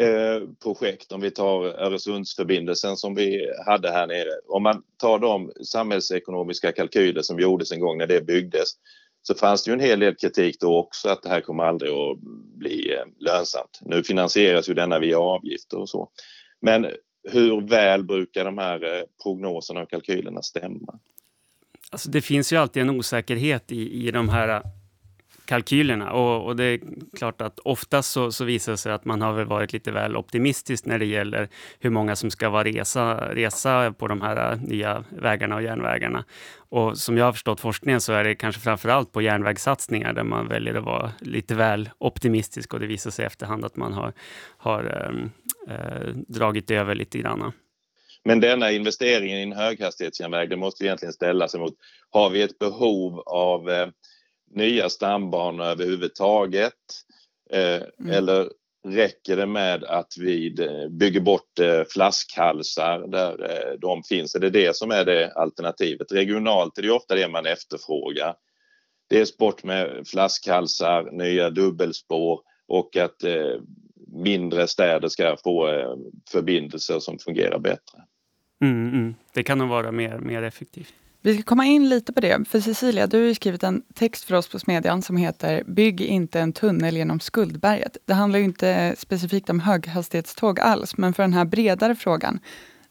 Eh, 0.00 0.48
projekt, 0.62 1.12
om 1.12 1.20
vi 1.20 1.30
tar 1.30 1.64
Öresundsförbindelsen 1.64 2.96
som 2.96 3.14
vi 3.14 3.52
hade 3.66 3.90
här 3.90 4.06
nere. 4.06 4.30
Om 4.48 4.62
man 4.62 4.82
tar 4.96 5.18
de 5.18 5.52
samhällsekonomiska 5.64 6.72
kalkyler 6.72 7.22
som 7.22 7.40
gjordes 7.40 7.72
en 7.72 7.80
gång 7.80 7.98
när 7.98 8.06
det 8.06 8.26
byggdes 8.26 8.68
så 9.22 9.34
fanns 9.34 9.64
det 9.64 9.70
ju 9.70 9.72
en 9.72 9.80
hel 9.80 10.00
del 10.00 10.14
kritik 10.14 10.60
då 10.60 10.78
också 10.78 11.08
att 11.08 11.22
det 11.22 11.28
här 11.28 11.40
kommer 11.40 11.64
aldrig 11.64 11.92
att 11.92 12.18
bli 12.58 12.94
eh, 12.94 13.04
lönsamt. 13.18 13.78
Nu 13.80 14.02
finansieras 14.02 14.68
ju 14.68 14.74
denna 14.74 14.98
via 14.98 15.18
avgifter 15.18 15.78
och 15.78 15.88
så. 15.88 16.08
Men 16.60 16.86
hur 17.30 17.68
väl 17.68 18.04
brukar 18.04 18.44
de 18.44 18.58
här 18.58 18.96
eh, 18.96 19.02
prognoserna 19.22 19.82
och 19.82 19.90
kalkylerna 19.90 20.42
stämma? 20.42 20.98
Alltså 21.90 22.10
det 22.10 22.20
finns 22.20 22.52
ju 22.52 22.56
alltid 22.56 22.82
en 22.82 22.90
osäkerhet 22.90 23.72
i, 23.72 24.06
i 24.06 24.10
de 24.10 24.28
här 24.28 24.62
kalkylerna. 25.52 26.12
Och, 26.12 26.46
och, 26.46 26.56
det 26.56 26.64
är 26.64 26.80
klart 27.16 27.40
att 27.40 27.58
oftast 27.58 28.10
så, 28.10 28.32
så 28.32 28.44
visar 28.44 28.72
det 28.72 28.78
sig 28.78 28.92
att 28.92 29.04
man 29.04 29.22
har 29.22 29.32
väl 29.32 29.46
varit 29.46 29.72
lite 29.72 29.92
väl 29.92 30.16
optimistisk 30.16 30.86
när 30.86 30.98
det 30.98 31.04
gäller 31.04 31.48
hur 31.80 31.90
många 31.90 32.16
som 32.16 32.30
ska 32.30 32.50
vara 32.50 32.64
resa, 32.64 33.34
resa 33.34 33.92
på 33.98 34.08
de 34.08 34.20
här 34.20 34.52
äh, 34.52 34.60
nya 34.60 35.04
vägarna 35.10 35.54
och 35.54 35.62
järnvägarna. 35.62 36.24
Och 36.70 36.98
som 36.98 37.18
jag 37.18 37.24
har 37.24 37.32
förstått 37.32 37.60
forskningen 37.60 38.00
så 38.00 38.12
är 38.12 38.24
det 38.24 38.34
kanske 38.34 38.60
framför 38.60 38.88
allt 38.88 39.12
på 39.12 39.22
järnvägssatsningar 39.22 40.12
där 40.12 40.24
man 40.24 40.48
väljer 40.48 40.74
att 40.74 40.84
vara 40.84 41.12
lite 41.20 41.54
väl 41.54 41.90
optimistisk 41.98 42.74
och 42.74 42.80
det 42.80 42.86
visar 42.86 43.10
sig 43.10 43.22
i 43.22 43.26
efterhand 43.26 43.64
att 43.64 43.76
man 43.76 43.92
har, 43.92 44.12
har 44.56 45.06
ähm, 45.08 45.30
äh, 45.68 46.08
dragit 46.28 46.70
över 46.70 46.94
lite 46.94 47.18
grann. 47.18 47.52
Men 48.24 48.40
denna 48.40 48.70
investeringen 48.70 49.38
i 49.38 49.42
en 49.42 49.52
höghastighetsjärnväg, 49.52 50.50
det 50.50 50.56
måste 50.56 50.84
egentligen 50.84 51.12
ställas 51.12 51.54
emot, 51.54 51.74
har 52.10 52.30
vi 52.30 52.42
ett 52.42 52.58
behov 52.58 53.20
av 53.26 53.70
eh, 53.70 53.88
nya 54.52 54.88
stambanor 54.88 55.64
överhuvudtaget? 55.64 56.72
Eh, 57.50 57.82
mm. 58.00 58.10
Eller 58.10 58.48
räcker 58.88 59.36
det 59.36 59.46
med 59.46 59.84
att 59.84 60.12
vi 60.18 60.54
bygger 60.90 61.20
bort 61.20 61.58
eh, 61.58 61.82
flaskhalsar 61.90 63.06
där 63.08 63.50
eh, 63.50 63.78
de 63.78 64.02
finns? 64.02 64.34
Är 64.34 64.40
det 64.40 64.50
det 64.50 64.76
som 64.76 64.90
är 64.90 65.04
det 65.04 65.32
alternativet? 65.32 66.12
Regionalt 66.12 66.78
är 66.78 66.82
det 66.82 66.90
ofta 66.90 67.14
det 67.14 67.28
man 67.28 67.46
efterfrågar. 67.46 68.34
Dels 69.10 69.36
bort 69.36 69.64
med 69.64 70.02
flaskhalsar, 70.06 71.10
nya 71.12 71.50
dubbelspår 71.50 72.40
och 72.68 72.96
att 72.96 73.24
mindre 74.06 74.66
städer 74.66 75.08
ska 75.08 75.36
få 75.44 75.68
förbindelser 76.30 76.98
som 76.98 77.18
fungerar 77.18 77.58
bättre. 77.58 77.98
Mm, 78.62 78.88
mm. 78.88 79.14
Det 79.34 79.42
kan 79.42 79.58
nog 79.58 79.68
vara 79.68 79.92
mer, 79.92 80.18
mer 80.18 80.42
effektivt. 80.42 80.94
Vi 81.24 81.34
ska 81.34 81.42
komma 81.42 81.64
in 81.64 81.88
lite 81.88 82.12
på 82.12 82.20
det, 82.20 82.48
för 82.48 82.60
Cecilia, 82.60 83.06
du 83.06 83.26
har 83.26 83.34
skrivit 83.34 83.62
en 83.62 83.82
text 83.94 84.24
för 84.24 84.34
oss 84.34 84.48
på 84.48 84.58
Smedjan 84.58 85.02
som 85.02 85.16
heter 85.16 85.62
Bygg 85.66 86.00
inte 86.00 86.40
en 86.40 86.52
tunnel 86.52 86.96
genom 86.96 87.20
Skuldberget. 87.20 87.96
Det 88.04 88.14
handlar 88.14 88.38
ju 88.38 88.44
inte 88.44 88.94
specifikt 88.98 89.50
om 89.50 89.60
höghastighetståg 89.60 90.60
alls, 90.60 90.96
men 90.96 91.14
för 91.14 91.22
den 91.22 91.32
här 91.32 91.44
bredare 91.44 91.94
frågan. 91.94 92.40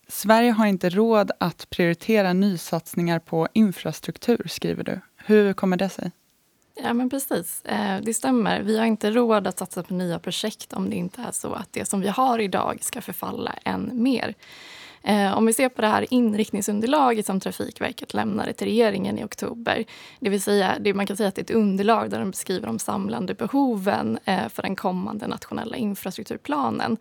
Sverige 0.07 0.51
har 0.51 0.65
inte 0.65 0.89
råd 0.89 1.31
att 1.39 1.69
prioritera 1.69 2.33
nysatsningar 2.33 3.19
på 3.19 3.47
infrastruktur, 3.53 4.47
skriver 4.49 4.83
du. 4.83 4.99
Hur 5.25 5.53
kommer 5.53 5.77
det 5.77 5.89
sig? 5.89 6.11
Ja, 6.83 6.93
men 6.93 7.09
precis. 7.09 7.65
Eh, 7.65 8.01
det 8.01 8.13
stämmer. 8.13 8.61
Vi 8.61 8.77
har 8.77 8.85
inte 8.85 9.11
råd 9.11 9.47
att 9.47 9.59
satsa 9.59 9.83
på 9.83 9.93
nya 9.93 10.19
projekt 10.19 10.73
om 10.73 10.89
det 10.89 10.95
inte 10.95 11.21
är 11.21 11.31
så 11.31 11.53
att 11.53 11.67
det 11.71 11.85
som 11.85 12.01
vi 12.01 12.07
har 12.07 12.39
idag 12.39 12.77
ska 12.81 13.01
förfalla 13.01 13.53
än 13.65 14.03
mer. 14.03 14.35
Eh, 15.03 15.37
om 15.37 15.45
vi 15.45 15.53
ser 15.53 15.69
på 15.69 15.81
det 15.81 15.87
här 15.87 16.13
inriktningsunderlaget 16.13 17.25
som 17.25 17.39
Trafikverket 17.39 18.13
lämnade 18.13 18.53
till 18.53 18.67
regeringen 18.67 19.19
i 19.19 19.23
oktober. 19.23 19.83
Det 20.19 20.29
vill 20.29 20.41
säga, 20.41 20.75
det 20.79 20.93
man 20.93 21.07
kan 21.07 21.17
säga 21.17 21.29
att 21.29 21.35
det 21.35 21.41
är 21.41 21.43
ett 21.43 21.51
underlag 21.51 22.09
där 22.09 22.19
de 22.19 22.31
beskriver 22.31 22.67
de 22.67 22.79
samlande 22.79 23.33
behoven 23.33 24.19
eh, 24.25 24.49
för 24.49 24.61
den 24.61 24.75
kommande 24.75 25.27
nationella 25.27 25.77
infrastrukturplanen. 25.77 26.97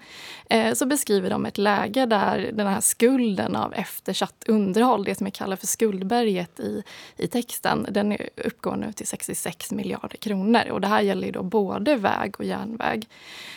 Eh, 0.50 0.74
så 0.74 0.86
beskriver 0.86 1.30
de 1.30 1.46
ett 1.46 1.58
läge 1.58 2.06
där 2.06 2.50
den 2.52 2.66
här 2.66 2.80
skulden 2.80 3.56
av 3.56 3.74
eftersatt 3.74 4.44
underhåll, 4.48 5.04
det 5.04 5.14
som 5.14 5.26
är 5.26 5.30
kallar 5.30 5.56
för 5.56 5.66
skuldberget 5.66 6.60
i, 6.60 6.82
i 7.16 7.26
texten, 7.26 7.86
den 7.90 8.16
uppgår 8.44 8.76
nu 8.76 8.92
till 8.92 9.06
66 9.06 9.72
miljarder 9.72 10.16
kronor. 10.16 10.70
Och 10.70 10.80
det 10.80 10.88
här 10.88 11.00
gäller 11.00 11.26
ju 11.26 11.32
då 11.32 11.42
både 11.42 11.96
väg 11.96 12.34
och 12.38 12.44
järnväg. 12.44 13.08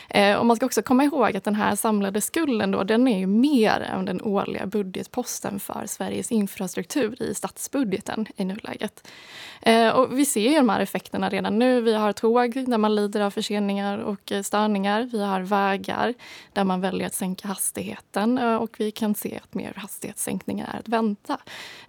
Eh, 0.09 0.35
och 0.35 0.45
man 0.45 0.55
ska 0.55 0.65
också 0.65 0.81
komma 0.81 1.03
ihåg 1.03 1.37
att 1.37 1.43
den 1.43 1.55
här 1.55 1.75
samlade 1.75 2.21
skulden 2.21 2.71
då, 2.71 2.83
den 2.83 3.07
är 3.07 3.19
ju 3.19 3.27
mer 3.27 3.79
än 3.81 4.05
den 4.05 4.21
årliga 4.33 4.65
budgetposten 4.65 5.59
för 5.59 5.83
Sveriges 5.87 6.31
infrastruktur 6.31 7.23
i 7.23 7.33
statsbudgeten 7.33 8.27
i 8.35 8.45
nuläget. 8.45 9.07
Eh, 9.61 9.89
och 9.89 10.19
vi 10.19 10.25
ser 10.25 10.49
ju 10.49 10.55
de 10.55 10.69
här 10.69 10.79
effekterna 10.79 11.29
redan 11.29 11.59
nu. 11.59 11.81
Vi 11.81 11.93
har 11.93 12.13
tåg 12.13 12.53
där 12.53 12.77
man 12.77 12.95
lider 12.95 13.21
av 13.21 13.31
förseningar 13.31 13.97
och 13.97 14.31
eh, 14.31 14.41
störningar. 14.41 15.09
Vi 15.11 15.23
har 15.23 15.41
vägar 15.41 16.13
där 16.53 16.63
man 16.63 16.81
väljer 16.81 17.07
att 17.07 17.13
sänka 17.13 17.47
hastigheten 17.47 18.37
eh, 18.37 18.55
och 18.55 18.75
vi 18.77 18.91
kan 18.91 19.15
se 19.15 19.39
att 19.43 19.53
mer 19.53 19.73
hastighetssänkningar 19.75 20.69
är 20.73 20.79
att 20.79 20.87
vänta 20.87 21.37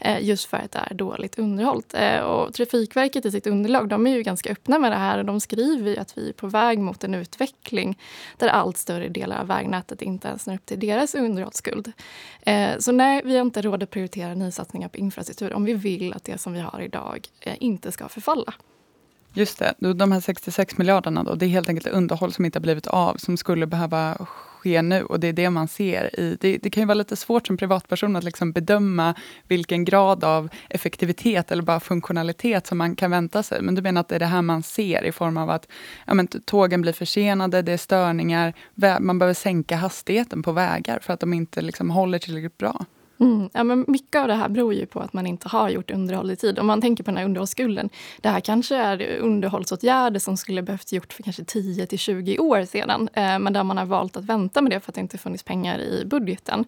eh, 0.00 0.24
just 0.24 0.44
för 0.44 0.56
att 0.56 0.70
det 0.70 0.78
är 0.90 0.94
dåligt 0.94 1.38
underhållt. 1.38 1.94
Eh, 1.94 2.20
och 2.20 2.54
Trafikverket 2.54 3.26
i 3.26 3.30
sitt 3.30 3.46
underlag 3.46 3.88
de 3.88 4.06
är 4.06 4.16
ju 4.16 4.22
ganska 4.22 4.50
öppna 4.52 4.78
med 4.78 4.92
det 4.92 4.96
här 4.96 5.18
och 5.18 5.24
de 5.24 5.40
skriver 5.40 6.00
att 6.00 6.18
vi 6.18 6.28
är 6.28 6.32
på 6.32 6.46
väg 6.46 6.78
mot 6.78 7.04
en 7.04 7.14
utveckling 7.14 7.98
där 8.38 8.48
allt 8.48 8.76
större 8.76 9.08
delar 9.08 9.40
av 9.40 9.46
vägnätet 9.46 10.02
inte 10.02 10.28
ens 10.28 10.46
når 10.46 10.54
upp 10.54 10.66
till 10.66 10.80
deras 10.80 11.14
underhållsskuld. 11.14 11.92
Eh, 12.46 12.78
så 12.78 12.92
nej, 12.92 13.22
vi 13.24 13.36
har 13.36 13.44
inte 13.44 13.62
råd 13.62 13.82
att 13.82 13.90
prioritera 13.90 14.34
nysatsningar 14.34 14.88
på 14.88 14.96
infrastruktur 14.96 15.52
om 15.52 15.64
vi 15.64 15.74
vill 15.74 16.12
att 16.12 16.24
det 16.24 16.38
som 16.38 16.52
vi 16.52 16.60
har 16.60 16.80
idag 16.80 17.28
eh, 17.40 17.54
inte 17.60 17.92
ska 17.92 18.08
förfalla. 18.08 18.54
Just 19.32 19.58
det, 19.58 19.74
de 19.94 20.12
här 20.12 20.20
66 20.20 20.78
miljarderna 20.78 21.24
då, 21.24 21.34
det 21.34 21.46
är 21.46 21.48
helt 21.48 21.68
enkelt 21.68 21.86
underhåll 21.86 22.32
som 22.32 22.44
inte 22.44 22.58
har 22.58 22.62
blivit 22.62 22.86
av, 22.86 23.16
som 23.16 23.36
skulle 23.36 23.66
behöva 23.66 24.26
ske 24.64 24.82
nu. 24.82 25.04
Och 25.04 25.20
det 25.20 25.28
är 25.28 25.32
det 25.32 25.50
man 25.50 25.68
ser 25.68 26.20
i... 26.20 26.36
Det, 26.40 26.58
det 26.58 26.70
kan 26.70 26.82
ju 26.82 26.86
vara 26.86 26.94
lite 26.94 27.16
svårt 27.16 27.46
som 27.46 27.56
privatperson 27.56 28.16
att 28.16 28.24
liksom 28.24 28.52
bedöma 28.52 29.14
vilken 29.48 29.84
grad 29.84 30.24
av 30.24 30.48
effektivitet 30.70 31.50
eller 31.50 31.62
bara 31.62 31.80
funktionalitet 31.80 32.66
som 32.66 32.78
man 32.78 32.96
kan 32.96 33.10
vänta 33.10 33.42
sig. 33.42 33.62
Men 33.62 33.74
du 33.74 33.82
menar 33.82 34.00
att 34.00 34.08
det 34.08 34.14
är 34.14 34.18
det 34.18 34.26
här 34.26 34.42
man 34.42 34.62
ser 34.62 35.04
i 35.04 35.12
form 35.12 35.36
av 35.36 35.50
att 35.50 35.68
ja, 36.06 36.14
men, 36.14 36.26
tågen 36.26 36.80
blir 36.82 36.92
försenade, 36.92 37.62
det 37.62 37.72
är 37.72 37.76
störningar, 37.76 38.54
man 39.00 39.18
behöver 39.18 39.34
sänka 39.34 39.76
hastigheten 39.76 40.42
på 40.42 40.52
vägar 40.52 40.98
för 41.02 41.12
att 41.12 41.20
de 41.20 41.32
inte 41.32 41.62
liksom 41.62 41.90
håller 41.90 42.18
tillräckligt 42.18 42.58
bra. 42.58 42.84
Mm. 43.20 43.48
Ja, 43.52 43.64
men 43.64 43.84
mycket 43.88 44.20
av 44.20 44.28
det 44.28 44.34
här 44.34 44.48
beror 44.48 44.74
ju 44.74 44.86
på 44.86 45.00
att 45.00 45.12
man 45.12 45.26
inte 45.26 45.48
har 45.48 45.68
gjort 45.68 45.90
underhåll 45.90 46.30
i 46.30 46.36
tid. 46.36 46.58
Om 46.58 46.66
man 46.66 46.80
tänker 46.80 47.04
på 47.04 47.10
den 47.10 47.18
här 47.18 47.24
underhållsskulden. 47.24 47.90
Det 48.20 48.28
här 48.28 48.40
kanske 48.40 48.76
är 48.76 49.16
underhållsåtgärder 49.18 50.20
som 50.20 50.36
skulle 50.36 50.62
behövt 50.62 50.92
gjort 50.92 51.12
för 51.12 51.22
kanske 51.22 51.44
10 51.44 51.86
till 51.86 51.98
20 51.98 52.38
år 52.38 52.64
sedan. 52.64 53.08
Eh, 53.12 53.38
men 53.38 53.52
där 53.52 53.64
man 53.64 53.76
har 53.76 53.84
valt 53.84 54.16
att 54.16 54.24
vänta 54.24 54.62
med 54.62 54.72
det 54.72 54.80
för 54.80 54.90
att 54.90 54.94
det 54.94 55.00
inte 55.00 55.18
funnits 55.18 55.42
pengar 55.42 55.78
i 55.78 56.04
budgeten. 56.06 56.64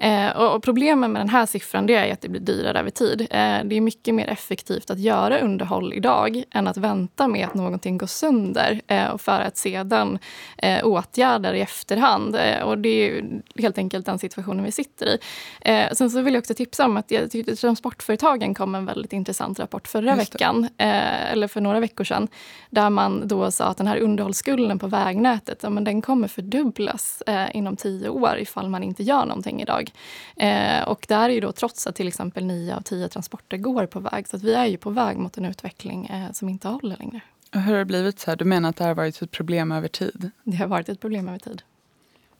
Eh, 0.00 0.30
och 0.30 0.62
problemet 0.62 1.10
med 1.10 1.20
den 1.20 1.28
här 1.28 1.46
siffran 1.46 1.86
det 1.86 1.94
är 1.94 2.12
att 2.12 2.20
det 2.20 2.28
blir 2.28 2.40
dyrare 2.40 2.78
över 2.78 2.90
tid. 2.90 3.20
Eh, 3.20 3.64
det 3.64 3.76
är 3.76 3.80
mycket 3.80 4.14
mer 4.14 4.28
effektivt 4.28 4.90
att 4.90 4.98
göra 4.98 5.38
underhåll 5.38 5.92
idag 5.92 6.42
än 6.50 6.68
att 6.68 6.76
vänta 6.76 7.28
med 7.28 7.46
att 7.46 7.54
någonting 7.54 7.98
går 7.98 8.06
sönder 8.06 8.80
eh, 8.86 9.16
för 9.16 9.40
att 9.40 9.56
sedan 9.56 10.18
eh, 10.58 10.86
åtgärda 10.86 11.52
det 11.52 11.58
i 11.58 11.60
efterhand. 11.60 12.36
Eh, 12.36 12.62
och 12.62 12.78
det 12.78 12.88
är 12.88 13.24
helt 13.56 13.78
enkelt 13.78 14.06
den 14.06 14.18
situationen 14.18 14.64
vi 14.64 14.72
sitter 14.72 15.06
i. 15.06 15.18
Eh, 15.60 15.92
sen 15.92 16.10
så 16.10 16.22
vill 16.22 16.34
jag 16.34 16.40
också 16.40 16.54
tipsa 16.54 16.84
om 16.84 16.96
att 16.96 17.10
jag 17.10 17.30
tyckte 17.30 17.56
Transportföretagen 17.56 18.54
kom 18.54 18.74
en 18.74 18.86
väldigt 18.86 19.12
intressant 19.12 19.58
rapport 19.58 19.88
förra 19.88 20.14
veckan, 20.14 20.68
eh, 20.78 21.32
eller 21.32 21.48
för 21.48 21.60
några 21.60 21.80
veckor 21.80 22.04
sedan, 22.04 22.28
där 22.70 22.90
man 22.90 23.28
då 23.28 23.50
sa 23.50 23.64
att 23.64 23.76
den 23.76 23.86
här 23.86 23.98
underhållsskulden 23.98 24.78
på 24.78 24.86
vägnätet, 24.86 25.58
ja, 25.62 25.70
men 25.70 25.84
den 25.84 26.02
kommer 26.02 26.28
fördubblas 26.28 27.22
inom 27.52 27.76
tio 27.76 28.08
år 28.08 28.38
ifall 28.38 28.68
man 28.68 28.82
inte 28.82 29.02
gör 29.02 29.24
någonting 29.24 29.62
idag. 29.62 29.87
Eh, 30.36 30.82
och 30.88 31.04
det 31.08 31.14
är 31.14 31.28
ju 31.28 31.40
då 31.40 31.52
trots 31.52 31.86
att 31.86 31.94
till 31.94 32.08
exempel 32.08 32.44
nio 32.44 32.76
av 32.76 32.80
tio 32.80 33.08
transporter 33.08 33.56
går 33.56 33.86
på 33.86 34.00
väg. 34.00 34.28
Så 34.28 34.36
att 34.36 34.42
vi 34.42 34.54
är 34.54 34.66
ju 34.66 34.76
på 34.76 34.90
väg 34.90 35.16
mot 35.16 35.38
en 35.38 35.44
utveckling 35.44 36.06
eh, 36.06 36.32
som 36.32 36.48
inte 36.48 36.68
håller 36.68 36.96
längre. 36.96 37.20
Och 37.54 37.60
hur 37.60 37.72
har 37.72 37.78
det 37.78 37.84
blivit 37.84 38.18
så 38.18 38.30
här? 38.30 38.36
Du 38.36 38.44
menar 38.44 38.68
att 38.68 38.76
det 38.76 38.84
har 38.84 38.94
varit 38.94 39.22
ett 39.22 39.30
problem 39.30 39.72
över 39.72 39.88
tid? 39.88 40.30
Det 40.44 40.56
har 40.56 40.66
varit 40.66 40.88
ett 40.88 41.00
problem 41.00 41.28
över 41.28 41.38
tid. 41.38 41.62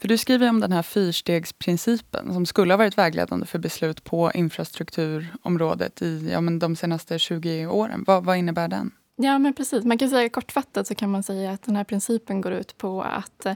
För 0.00 0.09
du 0.09 0.19
skriver 0.19 0.49
om 0.49 0.61
den 0.61 0.73
här 0.73 0.83
fyrstegsprincipen 0.83 2.33
som 2.33 2.47
skulle 2.47 2.73
ha 2.73 2.78
varit 2.78 2.99
vägledande 2.99 3.47
för 3.47 3.59
beslut 3.59 4.05
på 4.05 4.33
infrastrukturområdet 4.35 6.02
i 6.02 6.31
ja, 6.33 6.40
men 6.40 6.59
de 6.59 6.76
senaste 6.76 7.19
20 7.19 7.67
åren. 7.67 8.05
Vad, 8.07 8.25
vad 8.25 8.37
innebär 8.37 8.69
den? 8.69 8.90
Ja, 9.20 9.38
men 9.38 9.52
precis. 9.52 9.84
Man 9.84 9.98
kan 9.98 10.08
säga 10.08 10.28
kortfattat 10.28 10.87
så 10.87 10.94
kan 10.94 11.10
man 11.10 11.22
säga 11.22 11.50
att 11.50 11.62
den 11.62 11.76
här 11.76 11.84
principen 11.84 12.40
går 12.40 12.52
ut 12.52 12.78
på 12.78 13.02
att 13.02 13.46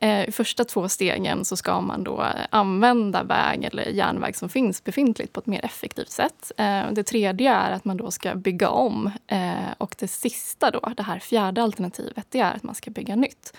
eh, 0.00 0.28
i 0.28 0.32
första 0.32 0.64
två 0.64 0.88
stegen 0.88 1.44
så 1.44 1.56
ska 1.56 1.80
man 1.80 2.04
då 2.04 2.22
eh, 2.22 2.46
använda 2.50 3.22
väg 3.22 3.64
eller 3.64 3.88
järnväg 3.88 4.36
som 4.36 4.48
finns 4.48 4.84
befintligt 4.84 5.32
på 5.32 5.40
ett 5.40 5.46
mer 5.46 5.64
effektivt 5.64 6.10
sätt. 6.10 6.52
Eh, 6.56 6.82
det 6.92 7.02
tredje 7.02 7.52
är 7.52 7.70
att 7.70 7.84
man 7.84 7.96
då 7.96 8.10
ska 8.10 8.34
bygga 8.34 8.68
om 8.68 9.10
eh, 9.26 9.72
och 9.78 9.94
det 9.98 10.08
sista 10.08 10.70
då, 10.70 10.92
det 10.96 11.02
här 11.02 11.18
fjärde 11.18 11.62
alternativet, 11.62 12.26
det 12.30 12.40
är 12.40 12.54
att 12.54 12.62
man 12.62 12.74
ska 12.74 12.90
bygga 12.90 13.16
nytt. 13.16 13.52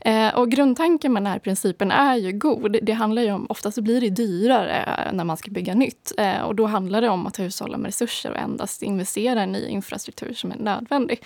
Eh, 0.00 0.34
och 0.34 0.50
grundtanken 0.50 1.12
med 1.12 1.22
den 1.22 1.32
här 1.32 1.38
principen 1.38 1.90
är 1.90 2.16
ju 2.16 2.32
god. 2.32 2.76
Det 2.82 2.92
handlar 2.92 3.22
ju 3.22 3.32
om, 3.32 3.46
oftast 3.48 3.78
blir 3.78 4.00
det 4.00 4.10
dyrare 4.10 5.10
när 5.12 5.24
man 5.24 5.36
ska 5.36 5.50
bygga 5.50 5.74
nytt. 5.74 6.12
Eh, 6.18 6.40
och 6.40 6.54
då 6.54 6.66
handlar 6.66 7.00
det 7.00 7.08
om 7.08 7.26
att 7.26 7.38
hushålla 7.38 7.78
med 7.78 7.86
resurser 7.86 8.30
och 8.30 8.36
endast 8.36 8.82
investera 8.82 9.44
i 9.44 9.46
ny 9.46 9.66
infrastruktur 9.66 10.34
som 10.34 10.52
är 10.52 10.56
nödvändig. 10.56 11.22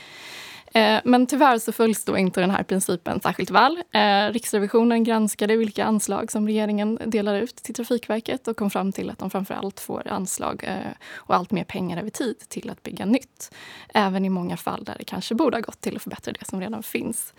Eh, 0.74 1.00
men 1.04 1.26
tyvärr 1.26 1.58
så 1.58 1.72
följs 1.72 2.04
då 2.04 2.18
inte 2.18 2.40
den 2.40 2.50
här 2.50 2.62
principen 2.62 3.20
särskilt 3.20 3.50
väl. 3.50 3.82
Eh, 3.92 4.32
Riksrevisionen 4.32 5.04
granskade 5.04 5.56
vilka 5.56 5.84
anslag 5.84 6.32
som 6.32 6.46
regeringen 6.46 6.98
delar 7.06 7.34
ut 7.34 7.56
till 7.56 7.74
Trafikverket 7.74 8.48
och 8.48 8.56
kom 8.56 8.70
fram 8.70 8.92
till 8.92 9.10
att 9.10 9.18
de 9.18 9.30
framför 9.30 9.54
allt 9.54 9.80
får 9.80 10.08
anslag 10.08 10.64
eh, 10.64 10.92
och 11.14 11.34
allt 11.34 11.50
mer 11.50 11.64
pengar 11.64 11.98
över 11.98 12.10
tid 12.10 12.38
till 12.48 12.70
att 12.70 12.82
bygga 12.82 13.04
nytt. 13.04 13.54
Även 13.94 14.24
i 14.24 14.28
många 14.28 14.56
fall 14.56 14.84
där 14.84 14.94
det 14.98 15.04
kanske 15.04 15.34
borde 15.34 15.56
ha 15.56 15.62
gått 15.62 15.80
till 15.80 15.96
att 15.96 16.02
förbättra 16.02 16.32
det 16.32 16.46
som 16.46 16.60
redan 16.60 16.82
finns. 16.82 17.34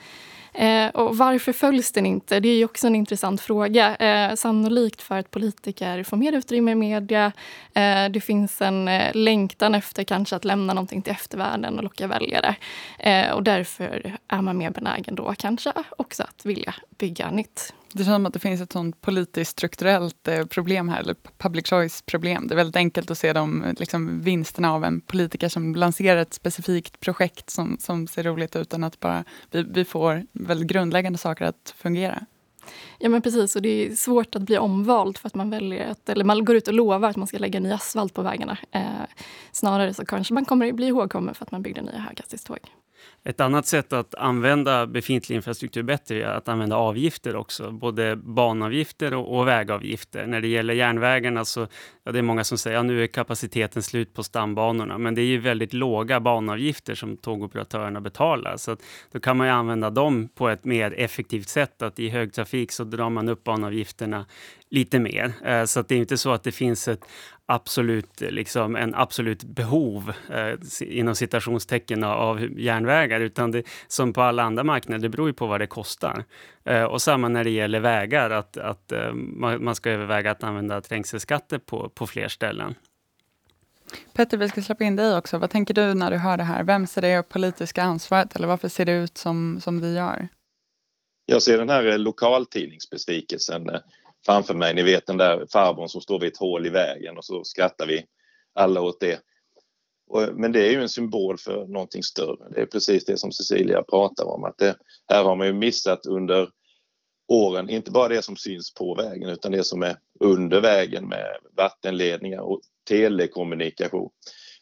Eh, 0.54 0.90
och 0.90 1.18
varför 1.18 1.54
följs 1.54 1.92
den 1.92 2.06
inte? 2.06 2.40
Det 2.40 2.50
är 2.50 2.66
också 2.66 2.88
en 2.88 2.96
intressant 2.96 3.42
fråga. 3.42 3.96
Eh, 3.96 4.36
sannolikt 4.36 5.02
för 5.02 5.20
att 5.20 5.32
politiker 5.32 6.04
får 6.04 6.18
mer 6.18 6.34
utrymme 6.34 6.72
i 6.72 6.76
media. 6.76 7.32
Eh, 7.74 8.10
det 8.10 8.22
finns 8.24 8.62
en 8.62 8.88
eh, 8.88 9.12
längtan 9.14 9.76
efter 9.76 10.04
kanske 10.04 10.36
att 10.36 10.46
lämna 10.46 10.74
någonting 10.74 11.02
till 11.02 11.14
eftervärlden 11.14 11.78
och 11.78 11.84
locka 11.84 12.08
väljare. 12.08 12.56
Eh, 13.00 13.32
och 13.32 13.44
därför 13.44 14.18
är 14.28 14.42
man 14.42 14.58
mer 14.58 14.70
benägen 14.70 15.16
då 15.16 15.34
kanske 15.38 15.74
också 15.98 16.24
att 16.24 16.46
vilja 16.46 16.76
bygga 16.98 17.32
nytt. 17.32 17.74
Det 17.94 18.04
känns 18.04 18.16
som 18.16 18.26
att 18.26 18.34
det 18.34 18.40
finns 18.40 18.62
ett 18.62 18.72
sånt 18.72 19.02
politiskt 19.02 19.52
strukturellt 19.52 20.28
eh, 20.28 20.46
problem 20.46 20.90
här, 20.90 21.00
eller 21.00 21.16
public 21.38 21.70
choice-problem. 21.70 22.48
Det 22.48 22.54
är 22.54 22.56
väldigt 22.56 22.76
enkelt 22.76 23.12
att 23.12 23.18
se 23.18 23.34
de 23.34 23.76
liksom, 23.78 24.22
vinsterna 24.22 24.74
av 24.74 24.84
en 24.84 25.02
politiker 25.02 25.50
som 25.50 25.76
lanserar 25.76 26.22
ett 26.22 26.34
specifikt 26.34 27.00
projekt 27.00 27.50
som, 27.50 27.78
som 27.80 28.08
ser 28.08 28.24
roligt 28.24 28.56
ut, 28.56 28.62
utan 28.62 28.84
att 28.84 29.00
bara 29.00 29.24
vi, 29.52 29.64
vi 29.64 29.86
får 29.86 30.26
väldigt 30.32 30.68
grundläggande 30.68 31.18
saker 31.18 31.46
att 31.46 31.74
fungera. 31.78 32.26
Ja 33.00 33.10
men 33.10 33.22
precis, 33.22 33.56
och 33.56 33.62
det 33.62 33.70
är 33.70 33.96
svårt 33.96 34.36
att 34.36 34.42
bli 34.42 34.58
omvald 34.58 35.18
för 35.18 35.28
att 35.28 35.36
man 35.36 35.50
väljer 35.50 35.92
att, 35.92 36.10
eller 36.10 36.26
man 36.26 36.46
går 36.46 36.56
ut 36.56 36.68
och 36.68 36.74
lovar 36.74 37.10
att 37.10 37.16
man 37.16 37.28
ska 37.28 37.38
lägga 37.38 37.60
ny 37.60 37.72
asfalt 37.72 38.14
på 38.14 38.22
vägarna. 38.22 38.58
Eh, 38.72 38.82
snarare 39.52 39.94
så 39.94 40.06
kanske 40.06 40.34
man 40.34 40.46
kommer 40.46 40.70
att 40.70 40.76
bli 40.76 40.88
ihågkommen 40.88 41.36
för 41.36 41.46
att 41.46 41.52
man 41.52 41.62
byggde 41.62 41.82
nya 41.82 42.00
höghastighetståg. 42.00 42.60
Ett 43.26 43.40
annat 43.40 43.66
sätt 43.66 43.94
att 43.94 44.16
använda 44.16 44.88
befintlig 44.88 45.36
infrastruktur 45.36 45.84
bättre 45.84 46.24
är 46.24 46.28
att 46.28 46.48
använda 46.48 46.76
avgifter 46.76 47.36
också, 47.36 47.72
både 47.72 48.16
banavgifter 48.16 49.14
och, 49.14 49.40
och 49.40 49.48
vägavgifter. 49.48 50.26
När 50.26 50.42
det 50.42 50.48
gäller 50.48 50.74
järnvägarna 50.74 51.46
så 51.46 51.68
ja, 52.04 52.12
det 52.12 52.20
är 52.20 52.24
många 52.24 52.44
som 52.44 52.58
säger 52.58 52.78
att 52.78 52.86
ja, 52.86 52.88
nu 52.88 53.04
är 53.04 53.08
kapaciteten 53.08 53.84
slut 53.84 54.14
på 54.14 54.24
stambanorna, 54.24 54.98
men 54.98 55.16
det 55.16 55.22
är 55.22 55.26
ju 55.26 55.38
väldigt 55.38 55.74
låga 55.74 56.20
banavgifter 56.20 56.96
som 56.96 57.18
tågoperatörerna 57.18 58.02
betalar, 58.02 58.58
så 58.58 58.72
att, 58.72 58.80
då 59.12 59.20
kan 59.20 59.38
man 59.38 59.48
ju 59.48 59.54
använda 59.54 59.90
dem 59.90 60.30
på 60.36 60.50
ett 60.50 60.66
mer 60.66 60.94
effektivt 60.98 61.48
sätt. 61.48 61.82
Att 61.82 62.00
i 62.00 62.10
högtrafik 62.10 62.72
så 62.72 62.84
drar 62.84 63.10
man 63.10 63.30
upp 63.30 63.44
banavgifterna 63.44 64.26
lite 64.74 65.00
mer. 65.00 65.34
Eh, 65.46 65.66
så 65.66 65.80
att 65.80 65.88
det 65.88 65.96
är 65.96 66.00
inte 66.00 66.18
så 66.18 66.32
att 66.32 66.44
det 66.44 66.52
finns 66.52 66.88
ett 66.88 67.06
absolut, 67.46 68.22
liksom, 68.22 68.76
en 68.76 68.96
absolut 68.96 69.44
behov 69.44 70.14
eh, 70.30 70.54
inom 70.82 71.16
citationstecken 71.16 72.04
av 72.04 72.60
järnvägar, 72.60 73.20
utan 73.20 73.52
det, 73.52 73.64
som 73.88 74.14
på 74.14 74.22
alla 74.22 74.44
andra 74.44 74.64
marknader, 74.64 75.02
det 75.02 75.10
beror 75.10 75.28
ju 75.28 75.34
på 75.34 75.48
vad 75.48 75.62
det 75.62 75.68
kostar. 75.68 76.24
Eh, 76.66 76.84
och 76.84 77.02
samma 77.02 77.28
när 77.28 77.44
det 77.44 77.50
gäller 77.50 77.80
vägar, 77.80 78.30
att, 78.30 78.58
att 78.58 78.92
eh, 78.92 79.14
man, 79.14 79.64
man, 79.64 79.76
ska 79.76 79.90
överväga 79.90 80.32
att 80.32 80.44
använda 80.44 80.82
trängselskatter 80.82 81.58
på, 81.58 81.90
på 81.90 82.08
fler 82.08 82.28
ställen. 82.28 82.76
Petter, 84.14 84.38
vi 84.38 84.50
ska 84.50 84.62
släppa 84.62 84.84
in 84.84 84.96
dig 84.96 85.18
också. 85.18 85.38
Vad 85.38 85.50
tänker 85.50 85.74
du 85.74 85.94
när 85.94 86.12
du 86.12 86.18
hör 86.18 86.38
det 86.38 86.44
här? 86.44 86.64
Vem 86.64 86.88
ser 86.88 87.02
det 87.02 87.30
politiska 87.30 87.84
ansvaret 87.84 88.36
eller 88.36 88.48
varför 88.48 88.68
ser 88.68 88.86
det 88.86 88.92
ut 88.92 89.18
som, 89.18 89.62
som 89.62 89.82
det 89.82 89.90
gör? 89.90 90.28
Jag 91.26 91.42
ser 91.42 91.58
den 91.58 91.70
här 91.70 91.98
lokaltidningsbesvikelsen 91.98 93.70
framför 94.26 94.54
mig. 94.54 94.74
Ni 94.74 94.84
vet 94.84 95.06
den 95.06 95.18
där 95.18 95.46
farbrorn 95.52 95.90
som 95.90 96.02
står 96.02 96.20
vid 96.20 96.32
ett 96.32 96.38
hål 96.38 96.66
i 96.66 96.70
vägen 96.70 97.18
och 97.18 97.26
så 97.26 97.44
skrattar 97.44 97.88
vi 97.88 98.06
alla 98.54 98.82
åt 98.82 99.00
det. 99.00 99.22
Men 100.34 100.52
det 100.52 100.68
är 100.68 100.72
ju 100.72 100.82
en 100.82 100.90
symbol 100.90 101.38
för 101.38 101.68
någonting 101.68 102.04
större. 102.04 102.50
Det 102.50 102.62
är 102.62 102.66
precis 102.66 103.06
det 103.06 103.18
som 103.18 103.32
Cecilia 103.32 103.84
pratar 103.84 104.26
om. 104.26 104.44
Att 104.44 104.58
det, 104.58 104.76
här 105.10 105.24
har 105.24 105.36
man 105.36 105.48
ju 105.48 105.54
missat 105.54 106.06
under 106.06 106.50
åren, 107.28 107.70
inte 107.70 107.92
bara 107.92 108.08
det 108.08 108.22
som 108.22 108.36
syns 108.36 108.74
på 108.74 108.96
vägen 108.96 109.30
utan 109.30 109.52
det 109.52 109.64
som 109.64 109.84
är 109.84 109.98
under 110.20 110.62
vägen 110.62 111.08
med 111.08 111.38
vattenledningar 111.58 112.40
och 112.40 112.62
telekommunikation. 112.88 114.10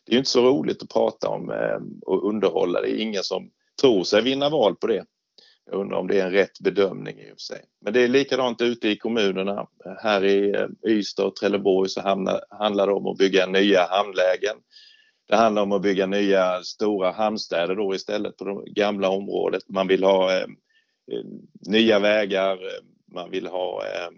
Det 0.05 0.11
är 0.11 0.13
ju 0.13 0.19
inte 0.19 0.29
så 0.29 0.41
roligt 0.41 0.83
att 0.83 0.89
prata 0.89 1.29
om 1.29 1.51
eh, 1.51 1.79
och 2.05 2.29
underhålla. 2.29 2.81
Det 2.81 2.91
är 2.91 3.01
ingen 3.01 3.23
som 3.23 3.51
tror 3.81 4.03
sig 4.03 4.21
vinna 4.21 4.49
val 4.49 4.75
på 4.75 4.87
det. 4.87 5.05
Jag 5.71 5.79
undrar 5.79 5.97
om 5.97 6.07
det 6.07 6.19
är 6.19 6.25
en 6.25 6.31
rätt 6.31 6.59
bedömning 6.59 7.19
i 7.19 7.25
och 7.25 7.27
för 7.27 7.37
sig. 7.37 7.61
Men 7.81 7.93
det 7.93 8.01
är 8.01 8.07
likadant 8.07 8.61
ute 8.61 8.87
i 8.87 8.97
kommunerna. 8.97 9.67
Här 10.03 10.25
i 10.25 10.55
eh, 10.55 10.67
Ystad 10.87 11.25
och 11.25 11.35
Trelleborg 11.35 11.89
så 11.89 12.01
handlar 12.49 12.87
det 12.87 12.93
om 12.93 13.07
att 13.07 13.17
bygga 13.17 13.45
nya 13.45 13.87
hamnlägen. 13.89 14.55
Det 15.27 15.35
handlar 15.35 15.61
om 15.61 15.71
att 15.71 15.81
bygga 15.81 16.05
nya 16.05 16.63
stora 16.63 17.11
hamnstäder 17.11 17.75
då 17.75 17.95
istället 17.95 18.37
på 18.37 18.45
det 18.45 18.71
gamla 18.71 19.09
området. 19.09 19.63
Man 19.69 19.87
vill 19.87 20.03
ha 20.03 20.31
eh, 20.31 20.43
eh 21.11 21.25
nya 21.67 21.99
vägar, 21.99 22.53
eh, 22.53 22.83
man 23.13 23.31
vill 23.31 23.47
ha 23.47 23.83
eh, 23.85 24.09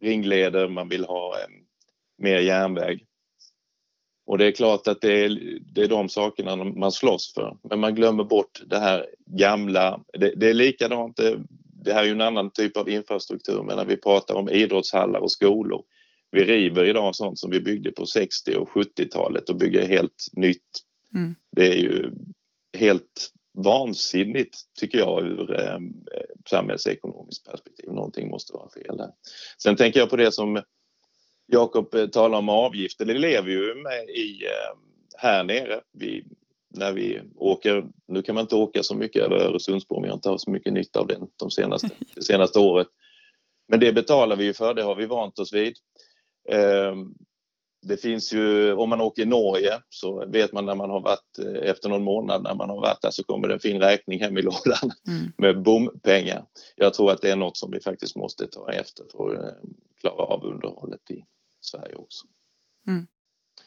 ringleder, 0.00 0.68
man 0.68 0.88
vill 0.88 1.04
ha 1.04 1.34
eh, 1.38 1.48
mer 2.18 2.38
järnväg. 2.38 3.04
Och 4.26 4.38
det 4.38 4.46
är 4.46 4.52
klart 4.52 4.88
att 4.88 5.00
det 5.00 5.24
är, 5.24 5.58
det 5.74 5.82
är 5.82 5.88
de 5.88 6.08
sakerna 6.08 6.56
man 6.56 6.92
slåss 6.92 7.34
för. 7.34 7.56
Men 7.62 7.80
man 7.80 7.94
glömmer 7.94 8.24
bort 8.24 8.62
det 8.66 8.78
här 8.78 9.06
gamla. 9.26 10.00
Det, 10.18 10.34
det 10.36 10.50
är 10.50 10.54
likadant, 10.54 11.16
det, 11.16 11.38
det 11.84 11.92
här 11.92 12.02
är 12.02 12.06
ju 12.06 12.12
en 12.12 12.20
annan 12.20 12.50
typ 12.50 12.76
av 12.76 12.88
infrastruktur, 12.88 13.62
men 13.62 13.76
när 13.76 13.84
vi 13.84 13.96
pratar 13.96 14.34
om 14.34 14.48
idrottshallar 14.48 15.20
och 15.20 15.32
skolor. 15.32 15.82
Vi 16.30 16.44
river 16.44 16.84
idag 16.84 17.14
sånt 17.14 17.38
som 17.38 17.50
vi 17.50 17.60
byggde 17.60 17.92
på 17.92 18.06
60 18.06 18.56
och 18.56 18.68
70-talet 18.68 19.48
och 19.48 19.56
bygger 19.56 19.86
helt 19.86 20.28
nytt. 20.32 20.80
Mm. 21.14 21.34
Det 21.56 21.68
är 21.68 21.76
ju 21.76 22.10
helt 22.78 23.30
vansinnigt 23.58 24.58
tycker 24.80 24.98
jag 24.98 25.26
ur 25.26 25.60
eh, 25.60 25.78
samhällsekonomiskt 26.50 27.50
perspektiv. 27.50 27.92
Någonting 27.92 28.30
måste 28.30 28.52
vara 28.52 28.68
fel 28.70 28.96
där. 28.96 29.10
Sen 29.62 29.76
tänker 29.76 30.00
jag 30.00 30.10
på 30.10 30.16
det 30.16 30.32
som 30.32 30.62
Jakob 31.46 31.94
eh, 31.94 32.06
talar 32.06 32.38
om 32.38 32.48
avgifter. 32.48 33.04
Det 33.04 33.14
lever 33.14 33.50
ju 33.50 33.74
med 33.74 34.08
i 34.08 34.44
eh, 34.44 34.78
här 35.16 35.44
nere. 35.44 35.80
Vi, 35.92 36.24
när 36.68 36.92
vi 36.92 37.20
åker, 37.36 37.84
nu 38.08 38.22
kan 38.22 38.34
man 38.34 38.42
inte 38.42 38.56
åka 38.56 38.82
så 38.82 38.94
mycket 38.94 39.22
över 39.22 39.36
Öresundsbron, 39.36 40.02
vi 40.02 40.08
har 40.08 40.14
inte 40.14 40.28
haft 40.28 40.44
så 40.44 40.50
mycket 40.50 40.72
nytta 40.72 41.00
av 41.00 41.06
den 41.06 41.26
de 41.36 41.50
senaste, 41.50 41.88
det 42.14 42.22
senaste 42.22 42.58
året. 42.58 42.88
Men 43.68 43.80
det 43.80 43.92
betalar 43.92 44.36
vi 44.36 44.44
ju 44.44 44.54
för, 44.54 44.74
det 44.74 44.82
har 44.82 44.94
vi 44.94 45.06
vant 45.06 45.38
oss 45.38 45.52
vid. 45.52 45.76
Det 47.84 47.96
finns 47.96 48.32
ju, 48.32 48.72
om 48.72 48.90
man 48.90 49.00
åker 49.00 49.22
i 49.22 49.26
Norge 49.26 49.80
så 49.88 50.26
vet 50.26 50.52
man 50.52 50.66
när 50.66 50.74
man 50.74 50.90
har 50.90 51.00
varit, 51.00 51.38
eh, 51.38 51.70
efter 51.70 51.88
någon 51.88 52.04
månad 52.04 52.42
när 52.42 52.54
man 52.54 52.68
har 52.68 52.80
varit 52.80 53.02
där 53.02 53.10
så 53.10 53.24
kommer 53.24 53.48
det 53.48 53.54
en 53.54 53.60
fin 53.60 53.80
räkning 53.80 54.20
hem 54.20 54.38
i 54.38 54.42
lådan 54.42 54.90
mm. 55.08 55.32
med 55.38 55.62
bompengar. 55.62 56.46
Jag 56.76 56.94
tror 56.94 57.10
att 57.10 57.22
det 57.22 57.30
är 57.30 57.36
något 57.36 57.56
som 57.56 57.70
vi 57.70 57.80
faktiskt 57.80 58.16
måste 58.16 58.46
ta 58.46 58.72
efter 58.72 59.04
för 59.12 59.34
att 59.34 59.44
eh, 59.44 59.70
klara 60.00 60.24
av 60.24 60.44
underhållet 60.44 61.10
i 61.10 61.24
Sverige 61.60 61.94
också. 61.94 62.26
Mm. 62.86 63.06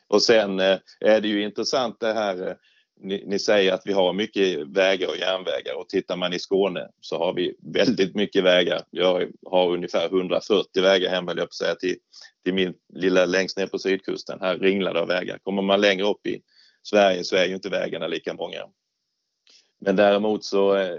Och 0.07 0.21
sen 0.21 0.59
eh, 0.59 0.77
är 0.99 1.21
det 1.21 1.27
ju 1.27 1.43
intressant 1.43 1.99
det 1.99 2.13
här 2.13 2.57
ni, 2.99 3.23
ni, 3.25 3.39
säger 3.39 3.73
att 3.73 3.81
vi 3.85 3.93
har 3.93 4.13
mycket 4.13 4.67
vägar 4.67 5.07
och 5.07 5.17
järnvägar 5.17 5.75
och 5.75 5.89
tittar 5.89 6.17
man 6.17 6.33
i 6.33 6.39
Skåne 6.39 6.87
så 7.01 7.17
har 7.17 7.33
vi 7.33 7.55
väldigt 7.73 8.15
mycket 8.15 8.43
vägar. 8.43 8.81
Jag 8.89 9.27
har 9.45 9.71
ungefär 9.71 10.05
140 10.05 10.81
vägar 10.81 11.09
hem, 11.09 11.25
jag 11.27 11.49
på 11.49 11.53
säga, 11.53 11.75
till, 11.75 11.95
till 12.43 12.53
min 12.53 12.73
lilla 12.93 13.25
längst 13.25 13.57
ner 13.57 13.67
på 13.67 13.79
sydkusten. 13.79 14.39
Här 14.41 14.57
ringlar 14.57 14.93
det 14.93 15.01
av 15.01 15.07
vägar. 15.07 15.37
Kommer 15.37 15.61
man 15.61 15.81
längre 15.81 16.05
upp 16.05 16.27
i 16.27 16.41
Sverige 16.83 17.23
så 17.23 17.35
är 17.35 17.45
ju 17.45 17.55
inte 17.55 17.69
vägarna 17.69 18.07
lika 18.07 18.33
många. 18.33 18.65
Men 19.79 19.95
däremot 19.95 20.45
så 20.45 20.75
eh, 20.75 20.97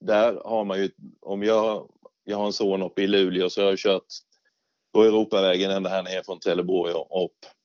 där 0.00 0.40
har 0.44 0.64
man 0.64 0.78
ju, 0.78 0.90
om 1.20 1.42
jag, 1.42 1.88
jag 2.24 2.36
har 2.36 2.46
en 2.46 2.52
son 2.52 2.82
uppe 2.82 3.02
i 3.02 3.06
Luleå 3.06 3.50
så 3.50 3.62
har 3.62 3.68
jag 3.68 3.78
kört 3.78 4.06
på 4.92 5.02
Europavägen 5.02 5.70
ända 5.70 5.90
här 5.90 6.02
ner 6.02 6.22
från 6.22 6.40
Trelleborg 6.40 6.92
och 6.92 7.24
upp 7.24 7.57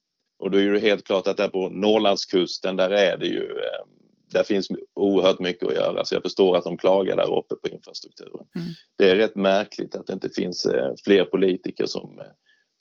och 0.44 0.52
då 0.52 0.58
är 0.58 0.72
det 0.72 0.80
helt 0.80 1.06
klart 1.06 1.28
att 1.28 1.38
där 1.38 1.48
på 1.48 1.70
Norrlandskusten 1.70 2.76
där 2.76 2.90
är 2.90 3.18
det 3.18 3.26
ju 3.26 3.44
eh, 3.44 3.86
där 4.32 4.44
finns 4.44 4.68
oerhört 4.94 5.40
mycket 5.40 5.68
att 5.68 5.76
göra 5.76 6.06
så 6.06 6.16
jag 6.16 6.24
förstår 6.24 6.58
att 6.58 6.64
de 6.64 6.78
klagar 6.78 7.16
där 7.16 7.38
uppe 7.38 7.56
på 7.56 7.68
infrastrukturen. 7.68 8.46
Mm. 8.56 8.68
Det 8.98 9.10
är 9.10 9.16
rätt 9.16 9.36
märkligt 9.36 9.96
att 9.96 10.08
det 10.08 10.14
inte 10.14 10.30
finns 10.30 10.66
eh, 10.66 10.94
fler 11.04 11.26
politiker 11.26 11.86
som 11.86 12.20
eh, 12.20 12.26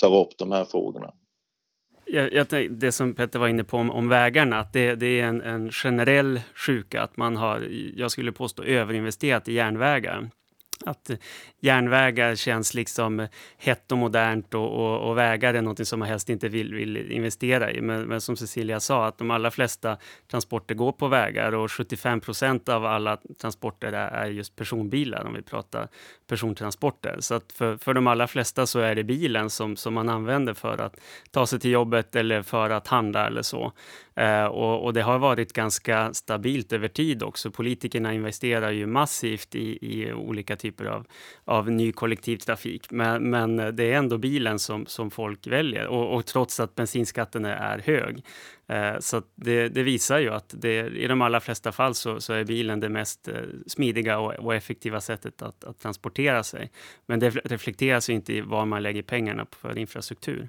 tar 0.02 0.16
upp 0.20 0.38
de 0.38 0.52
här 0.52 0.64
frågorna. 0.64 1.12
Jag, 2.06 2.32
jag, 2.32 2.46
det 2.70 2.92
som 2.92 3.14
Petter 3.14 3.38
var 3.38 3.48
inne 3.48 3.64
på 3.64 3.76
om, 3.76 3.90
om 3.90 4.08
vägarna, 4.08 4.58
att 4.58 4.72
det, 4.72 4.94
det 4.94 5.20
är 5.20 5.24
en, 5.24 5.40
en, 5.40 5.70
generell 5.70 6.40
sjuka 6.54 7.02
att 7.02 7.16
man 7.16 7.36
har, 7.36 7.68
jag 7.96 8.10
skulle 8.10 8.32
påstå, 8.32 8.62
överinvesterat 8.62 9.48
i 9.48 9.52
järnvägar 9.52 10.30
att 10.86 11.10
järnvägar 11.60 12.34
känns 12.34 12.74
liksom 12.74 13.28
hett 13.58 13.92
och 13.92 13.98
modernt 13.98 14.54
och, 14.54 14.70
och, 14.70 15.08
och, 15.08 15.18
vägar 15.18 15.54
är 15.54 15.62
något 15.62 15.88
som 15.88 15.98
man 15.98 16.08
helst 16.08 16.30
inte 16.30 16.48
vill, 16.48 16.74
vill 16.74 17.12
investera 17.12 17.72
i. 17.72 17.80
Men, 17.80 18.02
men, 18.02 18.20
som 18.20 18.36
Cecilia 18.36 18.80
sa, 18.80 19.06
att 19.06 19.18
de 19.18 19.30
allra 19.30 19.50
flesta 19.50 19.96
transporter 20.30 20.74
går 20.74 20.92
på 20.92 21.08
vägar 21.08 21.52
och 21.54 21.72
75 21.72 22.20
procent 22.20 22.68
av 22.68 22.86
alla 22.86 23.18
transporter 23.40 23.92
är, 23.92 24.08
är, 24.08 24.26
just 24.26 24.56
personbilar 24.56 25.24
om 25.24 25.34
vi 25.34 25.42
pratar 25.42 25.88
persontransporter. 26.26 27.16
Så 27.20 27.34
att 27.34 27.52
för, 27.52 27.76
för 27.76 27.94
de 27.94 28.06
allra 28.06 28.26
flesta 28.26 28.66
så 28.66 28.78
är 28.78 28.94
det 28.94 29.04
bilen 29.04 29.50
som, 29.50 29.76
som 29.76 29.94
man 29.94 30.08
använder 30.08 30.54
för 30.54 30.78
att 30.78 30.96
ta 31.30 31.46
sig 31.46 31.60
till 31.60 31.70
jobbet 31.70 32.16
eller 32.16 32.42
för 32.42 32.70
att 32.70 32.86
handla 32.86 33.26
eller 33.26 33.42
så. 33.42 33.72
Eh, 34.14 34.44
och, 34.44 34.84
och, 34.84 34.94
det 34.94 35.02
har 35.02 35.18
varit 35.18 35.52
ganska 35.52 36.14
stabilt 36.14 36.72
över 36.72 36.88
tid 36.88 37.22
också. 37.22 37.50
Politikerna 37.50 38.14
investerar 38.14 38.70
ju 38.70 38.86
massivt 38.86 39.54
i, 39.54 39.78
i 39.80 40.12
olika 40.12 40.56
typer 40.56 40.71
av, 40.80 41.06
av 41.44 41.70
ny 41.70 41.92
kollektivtrafik. 41.92 42.90
Men, 42.90 43.30
men 43.30 43.56
det 43.56 43.92
är 43.92 43.98
ändå 43.98 44.18
bilen 44.18 44.58
som, 44.58 44.86
som 44.86 45.10
folk 45.10 45.46
väljer 45.46 45.86
och, 45.86 46.14
och 46.14 46.26
trots 46.26 46.60
att 46.60 46.74
bensinskatten 46.74 47.44
är 47.44 47.78
hög. 47.78 48.24
Eh, 48.68 48.98
så 48.98 49.22
det, 49.34 49.68
det, 49.68 49.82
visar 49.82 50.18
ju 50.18 50.30
att 50.30 50.54
det, 50.58 50.86
i 50.86 51.06
de 51.06 51.22
allra 51.22 51.40
flesta 51.40 51.72
fall 51.72 51.94
så, 51.94 52.20
så 52.20 52.32
är 52.32 52.44
bilen 52.44 52.80
det 52.80 52.88
mest 52.88 53.28
eh, 53.28 53.34
smidiga 53.66 54.18
och, 54.18 54.32
och 54.34 54.54
effektiva 54.54 55.00
sättet 55.00 55.42
att, 55.42 55.64
att, 55.64 55.78
transportera 55.78 56.42
sig. 56.42 56.70
Men 57.06 57.20
det 57.20 57.30
reflekteras 57.30 58.10
inte 58.10 58.32
i 58.32 58.40
var 58.40 58.66
man 58.66 58.82
lägger 58.82 59.02
pengarna 59.02 59.46
för 59.50 59.78
infrastruktur. 59.78 60.48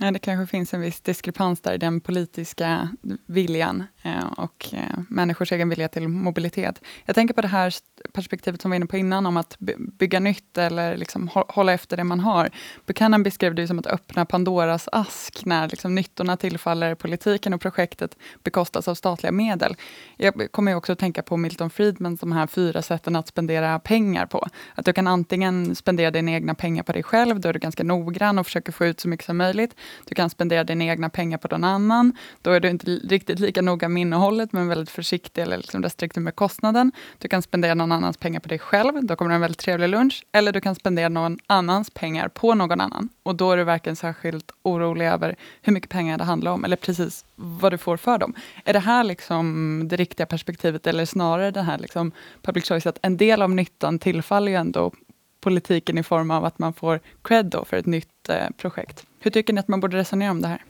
Ja, 0.00 0.10
det 0.10 0.18
kanske 0.18 0.50
finns 0.50 0.74
en 0.74 0.80
viss 0.80 1.00
diskrepans 1.00 1.60
där 1.60 1.74
i 1.74 1.78
den 1.78 2.00
politiska 2.00 2.88
viljan 3.26 3.84
eh, 4.02 4.26
och 4.26 4.68
eh, 4.72 4.98
människors 5.08 5.52
egen 5.52 5.68
vilja 5.68 5.88
till 5.88 6.08
mobilitet. 6.08 6.82
Jag 7.04 7.14
tänker 7.14 7.34
på 7.34 7.42
det 7.42 7.48
här 7.48 7.74
perspektivet 8.12 8.62
som 8.62 8.70
vi 8.70 8.72
var 8.72 8.76
inne 8.76 8.86
på 8.86 8.96
innan, 8.96 9.26
om 9.26 9.36
att 9.36 9.56
bygga 9.98 10.20
nytt 10.20 10.58
eller 10.58 10.96
liksom 10.96 11.30
hålla 11.32 11.72
efter 11.72 11.96
det 11.96 12.04
man 12.04 12.20
har. 12.20 12.50
Buchanan 12.86 13.22
beskrev 13.22 13.54
det 13.54 13.66
som 13.66 13.78
att 13.78 13.86
öppna 13.86 14.26
Pandoras 14.26 14.88
ask, 14.92 15.44
när 15.44 15.68
liksom 15.68 15.94
nyttorna 15.94 16.36
tillfaller 16.36 16.94
politiken 16.94 17.54
och 17.54 17.60
projektet 17.60 18.16
bekostas 18.42 18.88
av 18.88 18.94
statliga 18.94 19.32
medel. 19.32 19.76
Jag 20.16 20.52
kommer 20.52 20.74
också 20.74 20.92
att 20.92 20.98
tänka 20.98 21.22
på 21.22 21.36
Milton 21.36 21.70
Friedmans 21.70 22.20
de 22.20 22.32
här 22.32 22.46
fyra 22.46 22.82
sätten 22.82 23.16
att 23.16 23.28
spendera 23.28 23.78
pengar 23.78 24.26
på. 24.26 24.46
Att 24.74 24.84
du 24.84 24.92
kan 24.92 25.06
antingen 25.06 25.74
spendera 25.74 26.10
dina 26.10 26.30
egna 26.30 26.54
pengar 26.54 26.82
på 26.82 26.92
dig 26.92 27.02
själv, 27.02 27.40
då 27.40 27.48
är 27.48 27.52
du 27.52 27.58
ganska 27.58 27.84
noggrann 27.84 28.38
och 28.38 28.46
försöker 28.46 28.72
få 28.72 28.86
ut 28.86 29.00
så 29.00 29.08
mycket 29.08 29.26
som 29.26 29.36
möjligt. 29.36 29.74
Du 30.04 30.14
kan 30.14 30.30
spendera 30.30 30.64
dina 30.64 30.84
egna 30.84 31.08
pengar 31.08 31.38
på 31.38 31.48
någon 31.48 31.64
annan. 31.64 32.12
Då 32.42 32.50
är 32.50 32.60
du 32.60 32.68
inte 32.68 32.90
riktigt 32.90 33.38
lika 33.38 33.62
noga 33.62 33.88
med 33.88 34.00
innehållet, 34.00 34.52
men 34.52 34.68
väldigt 34.68 34.90
försiktig 34.90 35.42
eller 35.42 35.56
liksom 35.56 35.82
restriktiv 35.82 36.22
med 36.22 36.34
kostnaden. 36.34 36.92
Du 37.18 37.28
kan 37.28 37.42
spendera 37.42 37.74
någon 37.74 37.92
annans 37.92 38.16
pengar 38.16 38.40
på 38.40 38.48
dig 38.48 38.58
själv. 38.58 39.04
Då 39.06 39.16
kommer 39.16 39.28
det 39.28 39.34
en 39.34 39.40
väldigt 39.40 39.58
trevlig 39.58 39.88
lunch. 39.88 40.24
Eller 40.32 40.52
du 40.52 40.60
kan 40.60 40.74
spendera 40.74 41.08
någon 41.08 41.38
annans 41.46 41.90
pengar 41.90 42.28
på 42.28 42.54
någon 42.54 42.80
annan. 42.80 43.08
Och 43.22 43.34
då 43.34 43.52
är 43.52 43.56
du 43.56 43.64
varken 43.64 43.96
särskilt 43.96 44.52
orolig 44.62 45.06
över 45.06 45.36
hur 45.62 45.72
mycket 45.72 45.90
pengar 45.90 46.18
det 46.18 46.24
handlar 46.24 46.52
om, 46.52 46.64
eller 46.64 46.76
precis 46.76 47.24
vad 47.36 47.72
du 47.72 47.78
får 47.78 47.96
för 47.96 48.18
dem. 48.18 48.34
Är 48.64 48.72
det 48.72 48.78
här 48.78 49.04
liksom 49.04 49.82
det 49.88 49.96
riktiga 49.96 50.26
perspektivet, 50.26 50.86
eller 50.86 51.04
snarare 51.04 51.50
det 51.50 51.62
här 51.62 51.78
liksom 51.78 52.12
public 52.42 52.68
choice, 52.68 52.86
att 52.86 52.98
en 53.02 53.16
del 53.16 53.42
av 53.42 53.50
nyttan 53.50 53.98
tillfaller 53.98 54.52
ju 54.52 54.58
ändå 54.58 54.92
politiken 55.40 55.98
i 55.98 56.02
form 56.02 56.30
av 56.30 56.44
att 56.44 56.58
man 56.58 56.72
får 56.72 57.00
cred 57.22 57.54
för 57.66 57.76
ett 57.76 57.86
nytt 57.86 58.28
eh, 58.28 58.48
projekt. 58.56 59.06
Hur 59.20 59.30
tycker 59.30 59.52
ni 59.52 59.60
att 59.60 59.68
man 59.68 59.80
borde 59.80 59.96
resonera 59.96 60.30
om 60.30 60.42
det 60.42 60.48
här? 60.48 60.64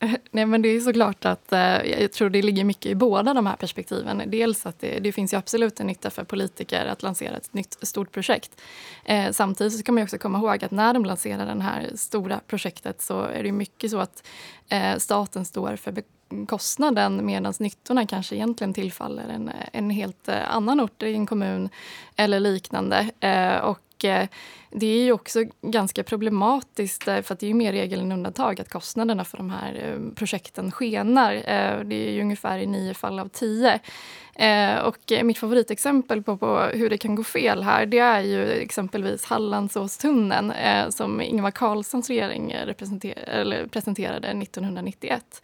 Eh, 0.00 0.14
nej, 0.30 0.46
men 0.46 0.62
det 0.62 0.68
är 0.68 0.80
såklart 0.80 1.24
att 1.24 1.52
eh, 1.52 1.82
jag 2.00 2.12
tror 2.12 2.30
det 2.30 2.42
ligger 2.42 2.64
mycket 2.64 2.86
i 2.86 2.94
båda 2.94 3.34
de 3.34 3.46
här 3.46 3.56
perspektiven. 3.56 4.22
Dels 4.26 4.66
att 4.66 4.80
det, 4.80 4.98
det 4.98 5.12
finns 5.12 5.32
ju 5.32 5.36
absolut 5.36 5.80
en 5.80 5.86
nytta 5.86 6.10
för 6.10 6.24
politiker 6.24 6.86
att 6.86 7.02
lansera 7.02 7.36
ett 7.36 7.54
nytt 7.54 7.78
stort 7.82 8.12
projekt. 8.12 8.60
Eh, 9.04 9.30
samtidigt 9.32 9.72
så 9.72 9.78
ska 9.78 9.92
man 9.92 10.02
också 10.02 10.18
komma 10.18 10.38
ihåg 10.38 10.64
att 10.64 10.70
när 10.70 10.94
de 10.94 11.04
lanserar 11.04 11.54
det 11.54 11.62
här 11.62 11.90
stora 11.94 12.40
projektet 12.46 13.02
så 13.02 13.20
är 13.22 13.42
det 13.42 13.52
mycket 13.52 13.90
så 13.90 13.98
att 13.98 14.26
eh, 14.68 14.96
staten 14.96 15.44
står 15.44 15.76
för 15.76 16.02
kostnaden 16.48 17.26
medan 17.26 17.54
nyttorna 17.58 18.06
kanske 18.06 18.34
egentligen 18.34 18.74
tillfaller 18.74 19.28
en, 19.28 19.50
en 19.72 19.90
helt 19.90 20.28
eh, 20.28 20.54
annan 20.56 20.80
ort 20.80 21.02
i 21.02 21.14
en 21.14 21.26
kommun 21.26 21.68
eller 22.16 22.40
liknande. 22.40 23.10
Eh, 23.20 23.56
och 23.56 23.87
och 23.98 24.04
eh, 24.04 24.28
det 24.70 24.86
är 24.86 25.04
ju 25.04 25.12
också 25.12 25.44
ganska 25.62 26.04
problematiskt 26.04 27.08
eh, 27.08 27.22
för 27.22 27.34
att 27.34 27.40
det 27.40 27.50
är 27.50 27.54
mer 27.54 27.72
regel 27.72 28.00
än 28.00 28.12
undantag 28.12 28.60
att 28.60 28.68
kostnaderna 28.68 29.24
för 29.24 29.36
de 29.36 29.50
här 29.50 29.74
eh, 29.74 30.14
projekten 30.14 30.72
skenar. 30.72 31.34
Det 31.84 32.08
är 32.08 32.12
ju 32.12 32.20
ungefär 32.20 32.58
i 32.58 32.66
nio 32.66 32.94
fall 32.94 33.18
av 33.18 33.28
tio. 33.28 33.80
Och 34.84 35.24
mitt 35.24 35.38
favoritexempel 35.38 36.22
på, 36.22 36.36
på 36.36 36.60
hur 36.74 36.90
det 36.90 36.98
kan 36.98 37.14
gå 37.14 37.24
fel 37.24 37.62
här 37.62 37.86
det 37.86 37.98
är 37.98 38.20
ju 38.20 38.50
exempelvis 38.50 39.24
Hallandsåstunneln 39.24 40.52
som 40.92 41.20
Ingvar 41.20 41.50
Carlssons 41.50 42.08
regering 42.08 42.54
presenterade 43.70 44.28
1991. 44.28 45.42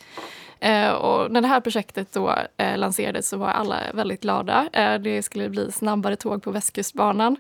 Eh, 0.60 0.90
och 0.90 1.30
när 1.30 1.40
det 1.40 1.48
här 1.48 1.60
projektet 1.60 2.12
då 2.12 2.34
eh, 2.56 2.78
lanserades 2.78 3.28
så 3.28 3.36
var 3.36 3.48
alla 3.48 3.76
väldigt 3.94 4.20
glada. 4.20 4.68
Eh, 4.72 4.94
det 4.94 5.22
skulle 5.22 5.48
bli 5.48 5.72
snabbare 5.72 6.16
tåg 6.16 6.42
på 6.42 6.50
Västkustbanan. 6.50 7.36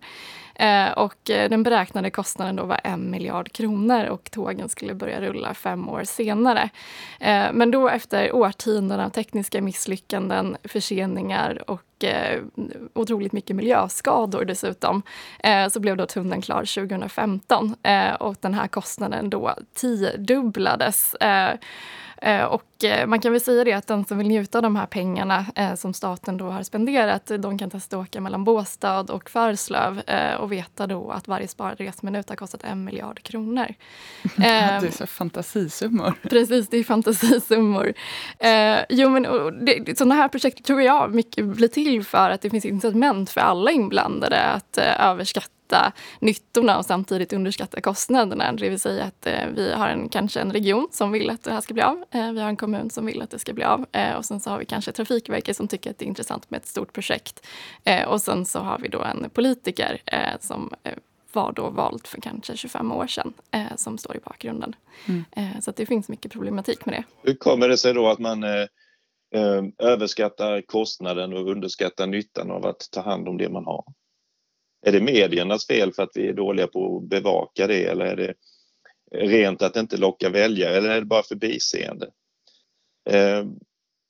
Eh, 0.54 0.90
och 0.92 1.14
den 1.24 1.62
beräknade 1.62 2.10
kostnaden 2.10 2.56
då 2.56 2.64
var 2.64 2.80
en 2.84 3.10
miljard 3.10 3.52
kronor 3.52 4.04
och 4.04 4.30
tågen 4.30 4.68
skulle 4.68 4.94
börja 4.94 5.20
rulla 5.20 5.54
fem 5.54 5.88
år 5.88 6.04
senare. 6.04 6.68
Eh, 7.20 7.46
men 7.52 7.70
då 7.70 7.88
efter 7.88 8.34
årtionden 8.34 9.00
av 9.00 9.08
tekniska 9.08 9.62
misslyckanden, 9.62 10.56
förseningar 10.64 11.70
och 11.70 12.04
eh, 12.04 12.42
otroligt 12.92 13.32
mycket 13.32 13.56
miljöskador 13.56 14.44
dessutom, 14.44 15.02
eh, 15.38 15.68
så 15.68 15.80
blev 15.80 15.96
då 15.96 16.06
tunneln 16.06 16.42
klar 16.42 16.64
2015 16.86 17.74
eh, 17.82 18.12
och 18.14 18.36
den 18.40 18.54
här 18.54 18.68
kostnaden 18.68 19.30
då 19.30 19.54
tiodubblades. 19.74 21.14
Eh, 21.14 22.44
och 22.44 22.73
man 23.06 23.20
kan 23.20 23.32
väl 23.32 23.40
säga 23.40 23.64
det 23.64 23.72
att 23.72 23.86
den 23.86 24.04
som 24.04 24.18
vill 24.18 24.28
njuta 24.28 24.58
av 24.58 24.62
de 24.62 24.76
här 24.76 24.86
pengarna 24.86 25.46
eh, 25.54 25.74
som 25.74 25.94
staten 25.94 26.36
då 26.36 26.46
har 26.50 26.62
spenderat, 26.62 27.30
de 27.38 27.58
kan 27.58 27.70
testa 27.70 27.98
åka 27.98 28.20
mellan 28.20 28.44
Båstad 28.44 29.00
och 29.00 29.30
Förslöv 29.30 30.02
eh, 30.06 30.34
och 30.34 30.52
veta 30.52 30.86
då 30.86 31.10
att 31.10 31.28
varje 31.28 31.48
sparad 31.48 31.80
resminut 31.80 32.28
har 32.28 32.36
kostat 32.36 32.64
en 32.64 32.84
miljard 32.84 33.22
kronor. 33.22 33.74
det 34.36 34.46
är 34.46 34.90
så 34.90 35.06
fantasisummor. 35.06 36.14
Precis, 36.22 36.68
det 36.68 36.76
är 36.76 36.84
fantasisummor. 36.84 37.92
Eh, 38.38 38.78
jo, 38.88 39.08
men 39.08 39.22
det, 39.64 39.98
sådana 39.98 40.14
här 40.14 40.28
projekt 40.28 40.64
tror 40.64 40.82
jag 40.82 41.14
mycket 41.14 41.44
blir 41.44 41.68
till 41.68 42.04
för 42.04 42.30
att 42.30 42.40
det 42.40 42.50
finns 42.50 42.64
incitament 42.64 43.30
för 43.30 43.40
alla 43.40 43.70
inblandade 43.70 44.40
att 44.40 44.78
eh, 44.78 45.06
överskatta 45.06 45.92
nyttorna 46.20 46.78
och 46.78 46.84
samtidigt 46.84 47.32
underskatta 47.32 47.80
kostnaderna. 47.80 48.52
Det 48.52 48.68
vill 48.68 48.80
säga 48.80 49.04
att 49.04 49.26
eh, 49.26 49.46
vi 49.54 49.72
har 49.72 49.88
en, 49.88 50.08
kanske 50.08 50.40
en 50.40 50.52
region 50.52 50.88
som 50.92 51.12
vill 51.12 51.30
att 51.30 51.42
det 51.42 51.52
här 51.52 51.60
ska 51.60 51.74
bli 51.74 51.82
av. 51.82 52.04
Eh, 52.10 52.32
vi 52.32 52.40
har 52.40 52.48
en 52.48 52.56
kommun 52.56 52.73
som 52.90 53.06
vill 53.06 53.22
att 53.22 53.30
det 53.30 53.38
ska 53.38 53.52
bli 53.52 53.64
av. 53.64 53.86
Eh, 53.92 54.14
och 54.16 54.24
sen 54.24 54.40
så 54.40 54.50
har 54.50 54.58
vi 54.58 54.64
kanske 54.64 54.92
Trafikverket 54.92 55.56
som 55.56 55.68
tycker 55.68 55.90
att 55.90 55.98
det 55.98 56.04
är 56.04 56.08
intressant 56.08 56.50
med 56.50 56.58
ett 56.58 56.66
stort 56.66 56.92
projekt. 56.92 57.46
Eh, 57.84 58.08
och 58.08 58.20
sen 58.20 58.44
så 58.44 58.58
har 58.58 58.78
vi 58.78 58.88
då 58.88 59.02
en 59.02 59.30
politiker 59.30 60.02
eh, 60.06 60.40
som 60.40 60.74
eh, 60.82 60.92
var 61.32 61.52
då 61.52 61.70
vald 61.70 62.06
för 62.06 62.20
kanske 62.20 62.56
25 62.56 62.92
år 62.92 63.06
sedan 63.06 63.32
eh, 63.50 63.76
som 63.76 63.98
står 63.98 64.16
i 64.16 64.20
bakgrunden. 64.20 64.76
Mm. 65.08 65.24
Eh, 65.36 65.60
så 65.60 65.70
det 65.76 65.86
finns 65.86 66.08
mycket 66.08 66.32
problematik 66.32 66.86
med 66.86 66.94
det. 66.94 67.04
Hur 67.30 67.36
kommer 67.36 67.68
det 67.68 67.76
sig 67.76 67.94
då 67.94 68.08
att 68.08 68.18
man 68.18 68.44
eh, 68.44 68.66
överskattar 69.78 70.60
kostnaden 70.60 71.32
och 71.32 71.50
underskattar 71.50 72.06
nyttan 72.06 72.50
av 72.50 72.66
att 72.66 72.88
ta 72.90 73.00
hand 73.00 73.28
om 73.28 73.36
det 73.36 73.48
man 73.48 73.64
har? 73.64 73.84
Är 74.86 74.92
det 74.92 75.00
mediernas 75.00 75.66
fel 75.66 75.92
för 75.92 76.02
att 76.02 76.10
vi 76.14 76.28
är 76.28 76.32
dåliga 76.32 76.66
på 76.66 76.96
att 76.96 77.08
bevaka 77.08 77.66
det 77.66 77.84
eller 77.84 78.04
är 78.04 78.16
det 78.16 78.34
rent 79.12 79.62
att 79.62 79.76
inte 79.76 79.96
locka 79.96 80.30
väljare 80.30 80.76
eller 80.76 80.90
är 80.90 81.00
det 81.00 81.06
bara 81.06 81.22
förbiseende? 81.22 82.10
Eh, 83.10 83.44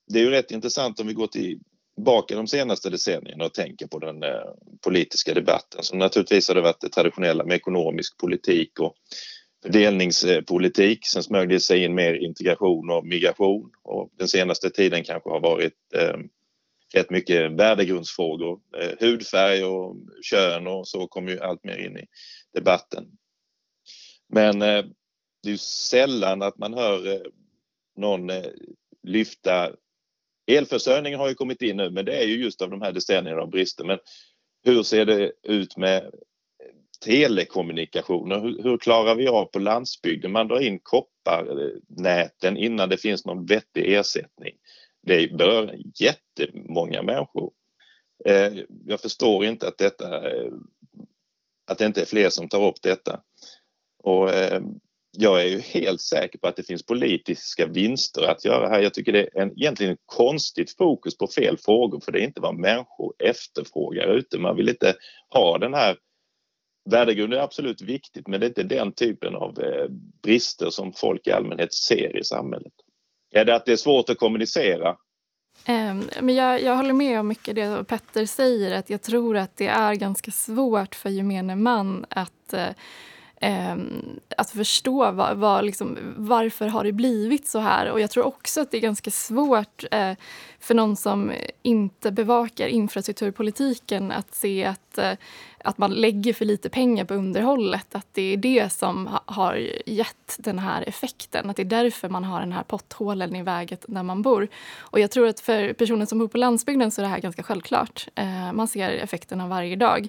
det 0.08 0.18
är 0.18 0.22
ju 0.22 0.30
rätt 0.30 0.50
intressant 0.50 1.00
om 1.00 1.06
vi 1.06 1.12
går 1.12 1.26
tillbaka 1.26 2.36
de 2.36 2.46
senaste 2.46 2.90
decennierna 2.90 3.44
och 3.44 3.54
tänker 3.54 3.86
på 3.86 3.98
den 3.98 4.22
eh, 4.22 4.52
politiska 4.84 5.34
debatten 5.34 5.82
som 5.82 5.98
naturligtvis 5.98 6.48
har 6.48 6.54
det 6.54 6.60
varit 6.60 6.80
det 6.80 6.88
traditionella 6.88 7.44
med 7.44 7.56
ekonomisk 7.56 8.16
politik 8.18 8.80
och 8.80 8.94
fördelningspolitik. 9.62 11.06
Sen 11.06 11.22
smög 11.22 11.48
det 11.48 11.60
sig 11.60 11.84
in 11.84 11.94
mer 11.94 12.14
integration 12.14 12.90
och 12.90 13.06
migration 13.06 13.70
och 13.82 14.10
den 14.18 14.28
senaste 14.28 14.70
tiden 14.70 15.04
kanske 15.04 15.30
har 15.30 15.40
varit 15.40 15.94
eh, 15.94 16.16
rätt 16.94 17.10
mycket 17.10 17.52
värdegrundsfrågor. 17.52 18.60
Eh, 18.78 18.90
hudfärg 19.00 19.64
och 19.64 19.96
kön 20.22 20.66
och 20.66 20.88
så 20.88 21.06
kommer 21.06 21.32
ju 21.32 21.40
allt 21.40 21.64
mer 21.64 21.78
in 21.78 21.96
i 21.96 22.06
debatten. 22.54 23.04
Men 24.28 24.62
eh, 24.62 24.84
det 25.42 25.48
är 25.48 25.52
ju 25.52 25.58
sällan 25.58 26.42
att 26.42 26.58
man 26.58 26.74
hör 26.74 27.12
eh, 27.12 27.20
någon 27.96 28.30
lyfta 29.04 29.72
Elförsörjningen 30.46 31.20
har 31.20 31.28
ju 31.28 31.34
kommit 31.34 31.62
in 31.62 31.76
nu, 31.76 31.90
men 31.90 32.04
det 32.04 32.16
är 32.16 32.26
ju 32.26 32.42
just 32.42 32.62
av 32.62 32.70
de 32.70 32.82
här 32.82 32.92
decennierna 32.92 33.42
av 33.42 33.50
brister. 33.50 33.84
Men 33.84 33.98
hur 34.64 34.82
ser 34.82 35.06
det 35.06 35.32
ut 35.42 35.76
med 35.76 36.10
telekommunikationer? 37.04 38.40
Hur, 38.40 38.62
hur, 38.62 38.78
klarar 38.78 39.14
vi 39.14 39.28
av 39.28 39.44
på 39.44 39.58
landsbygden? 39.58 40.32
Man 40.32 40.48
drar 40.48 40.60
in 40.60 40.80
kopparnäten 40.82 42.56
innan 42.56 42.88
det 42.88 42.96
finns 42.96 43.24
någon 43.24 43.46
vettig 43.46 43.94
ersättning 43.94 44.54
det 45.06 45.36
berör 45.36 45.78
jättemånga 45.94 47.02
människor. 47.02 47.52
Eh, 48.24 48.52
jag 48.86 49.00
förstår 49.00 49.44
inte 49.44 49.68
att 49.68 49.78
detta 49.78 50.30
eh, 50.30 50.52
att 51.66 51.78
det 51.78 51.86
inte 51.86 52.00
är 52.00 52.06
fler 52.06 52.30
som 52.30 52.48
tar 52.48 52.68
upp 52.68 52.82
detta. 52.82 53.20
Och 54.02 54.30
eh, 54.30 54.62
jag 55.16 55.42
är 55.42 55.46
ju 55.46 55.60
helt 55.60 56.00
säker 56.00 56.38
på 56.38 56.48
att 56.48 56.56
det 56.56 56.62
finns 56.62 56.86
politiska 56.86 57.66
vinster 57.66 58.22
att 58.22 58.44
göra 58.44 58.68
här. 58.68 58.82
Jag 58.82 58.94
tycker 58.94 59.12
det 59.12 59.20
är 59.20 59.42
en, 59.42 59.50
egentligen 59.50 59.92
ett 59.92 60.02
konstigt 60.06 60.76
fokus 60.76 61.18
på 61.18 61.26
fel 61.26 61.58
frågor 61.58 62.00
för 62.00 62.12
det 62.12 62.20
är 62.20 62.24
inte 62.24 62.40
vad 62.40 62.54
människor 62.54 63.14
efterfrågar 63.18 64.08
ute. 64.08 64.38
Man 64.38 64.56
vill 64.56 64.68
inte 64.68 64.94
ha 65.30 65.58
den 65.58 65.74
här 65.74 65.96
Värdegrunden 66.90 67.38
är 67.38 67.42
absolut 67.42 67.82
viktigt 67.82 68.28
men 68.28 68.40
det 68.40 68.46
är 68.46 68.48
inte 68.48 68.62
den 68.62 68.92
typen 68.92 69.34
av 69.34 69.60
eh, 69.60 69.88
brister 70.22 70.70
som 70.70 70.92
folk 70.92 71.26
i 71.26 71.32
allmänhet 71.32 71.72
ser 71.72 72.18
i 72.18 72.24
samhället. 72.24 72.72
Är 73.30 73.44
det 73.44 73.54
att 73.54 73.66
det 73.66 73.72
är 73.72 73.76
svårt 73.76 74.10
att 74.10 74.18
kommunicera? 74.18 74.96
Um, 75.68 76.10
men 76.20 76.34
jag, 76.34 76.62
jag 76.62 76.76
håller 76.76 76.92
med 76.92 77.20
om 77.20 77.28
mycket 77.28 77.54
det 77.54 77.84
Petter 77.88 78.26
säger. 78.26 78.78
Att 78.78 78.90
jag 78.90 79.02
tror 79.02 79.36
att 79.36 79.56
det 79.56 79.66
är 79.66 79.94
ganska 79.94 80.30
svårt 80.30 80.94
för 80.94 81.10
gemene 81.10 81.56
man 81.56 82.06
att 82.08 82.54
uh, 82.54 82.68
Ehm, 83.44 84.20
att 84.36 84.50
förstå 84.50 85.10
var, 85.10 85.34
var 85.34 85.62
liksom, 85.62 85.98
varför 86.16 86.66
har 86.66 86.84
det 86.84 86.92
blivit 86.92 87.48
så 87.48 87.58
här. 87.58 87.90
Och 87.90 88.00
Jag 88.00 88.10
tror 88.10 88.26
också 88.26 88.60
att 88.60 88.70
det 88.70 88.76
är 88.76 88.80
ganska 88.80 89.10
svårt 89.10 89.84
eh, 89.90 90.12
för 90.60 90.74
någon 90.74 90.96
som 90.96 91.32
inte 91.62 92.12
bevakar 92.12 92.66
infrastrukturpolitiken 92.66 94.12
att 94.12 94.34
se 94.34 94.64
att 94.64 94.98
eh, 94.98 95.12
att 95.64 95.78
man 95.78 95.90
lägger 95.90 96.32
för 96.32 96.44
lite 96.44 96.68
pengar 96.68 97.04
på 97.04 97.14
underhållet. 97.14 97.94
Att 97.94 98.06
det 98.12 98.22
är 98.22 98.36
det 98.36 98.72
som 98.72 99.18
har 99.26 99.68
gett 99.86 100.36
den 100.38 100.58
här 100.58 100.88
effekten. 100.88 101.50
Att 101.50 101.56
det 101.56 101.62
är 101.62 101.66
därför 101.66 102.08
man 102.08 102.24
har 102.24 102.40
den 102.40 102.52
här 102.52 102.62
potthålen 102.62 103.36
i 103.36 103.42
vägen 103.42 103.78
där 103.86 104.02
man 104.02 104.22
bor. 104.22 104.48
Och 104.78 105.00
jag 105.00 105.10
tror 105.10 105.26
att 105.28 105.40
för 105.40 105.72
personer 105.72 106.06
som 106.06 106.18
bor 106.18 106.28
på 106.28 106.38
landsbygden 106.38 106.90
så 106.90 107.00
är 107.00 107.02
det 107.02 107.08
här 107.08 107.18
ganska 107.18 107.42
självklart. 107.42 108.08
Eh, 108.14 108.52
man 108.52 108.68
ser 108.68 108.90
effekterna 108.90 109.48
varje 109.48 109.76
dag. 109.76 110.08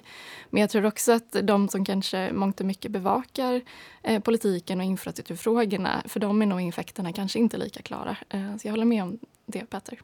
Men 0.50 0.60
jag 0.60 0.70
tror 0.70 0.86
också 0.86 1.12
att 1.12 1.36
de 1.42 1.68
som 1.68 1.84
kanske 1.84 2.32
mångt 2.32 2.60
och 2.60 2.66
mycket 2.66 2.90
bevakar 2.90 3.60
eh, 4.02 4.22
politiken 4.22 4.80
och 4.80 4.86
infrastrukturfrågorna, 4.86 6.02
för 6.04 6.20
dem 6.20 6.42
är 6.42 6.46
nog 6.46 6.68
effekterna 6.68 7.12
kanske 7.12 7.38
inte 7.38 7.56
lika 7.56 7.82
klara. 7.82 8.16
Eh, 8.28 8.56
så 8.56 8.68
jag 8.68 8.72
håller 8.72 8.84
med 8.84 9.02
om 9.02 9.18
det, 9.46 9.70
Petter. 9.70 9.98